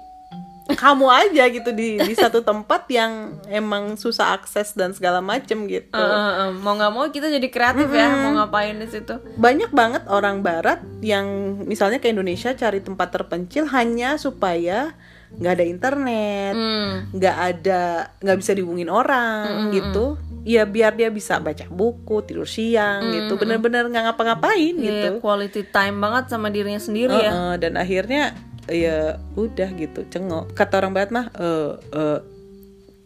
kamu 0.74 1.06
aja 1.06 1.46
gitu 1.46 1.70
di 1.70 1.94
di 2.02 2.14
satu 2.18 2.42
tempat 2.42 2.90
yang 2.90 3.38
emang 3.46 3.94
susah 3.94 4.34
akses 4.34 4.74
dan 4.74 4.90
segala 4.90 5.22
macem 5.22 5.70
gitu. 5.70 5.94
Eh, 5.94 6.02
eh, 6.02 6.32
eh, 6.42 6.50
mau 6.58 6.74
nggak 6.74 6.90
mau 6.90 7.06
kita 7.06 7.30
jadi 7.30 7.46
kreatif 7.46 7.86
ya 7.94 8.10
mau 8.26 8.34
ngapain 8.42 8.74
di 8.74 8.88
situ? 8.90 9.14
Banyak 9.38 9.70
banget 9.70 10.02
orang 10.10 10.42
barat 10.42 10.82
yang 10.98 11.58
misalnya 11.62 12.02
ke 12.02 12.10
Indonesia 12.10 12.50
cari 12.58 12.82
tempat 12.82 13.14
terpencil 13.14 13.70
hanya 13.70 14.18
supaya 14.18 14.98
nggak 15.26 15.52
ada 15.58 15.66
internet 15.66 16.54
hmm. 16.54 17.18
nggak 17.18 17.36
ada 17.36 17.82
nggak 18.22 18.38
bisa 18.38 18.50
dihubungin 18.58 18.90
orang 18.90 19.70
gitu. 19.70 20.18
Ya 20.46 20.62
biar 20.62 20.94
dia 20.94 21.10
bisa 21.10 21.42
baca 21.42 21.66
buku 21.66 22.22
tidur 22.26 22.46
siang 22.46 23.06
gitu. 23.14 23.38
Bener-bener 23.38 23.86
nggak 23.86 24.14
ngapa-ngapain 24.14 24.74
gitu. 24.78 25.10
Iya, 25.14 25.22
quality 25.22 25.62
time 25.70 25.98
banget 25.98 26.30
sama 26.30 26.50
dirinya 26.50 26.78
sendiri 26.78 27.18
ya. 27.18 27.30
Heeh, 27.30 27.52
dan 27.58 27.74
akhirnya 27.74 28.34
ya 28.70 29.18
udah 29.38 29.68
gitu 29.74 30.06
cengok. 30.10 30.52
Kata 30.54 30.82
orang 30.82 30.92
barat 30.94 31.10
mah 31.14 31.26
eh 31.34 31.72
eh 31.94 32.18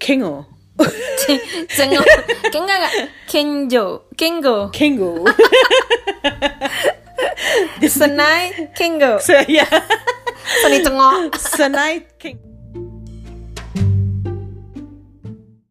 kengo. 0.01 0.49
Cengok. 1.77 2.07
Kenga 2.49 2.75
nggak? 2.81 2.95
Kenjo. 3.29 4.09
Kengo. 4.17 4.73
Kengo. 4.73 5.29
Senai 7.85 8.73
kengo. 8.73 9.21
Saya 9.21 9.69
seni 10.65 10.81
cengok. 10.81 11.37
Senai 11.37 12.05
keng 12.17 12.50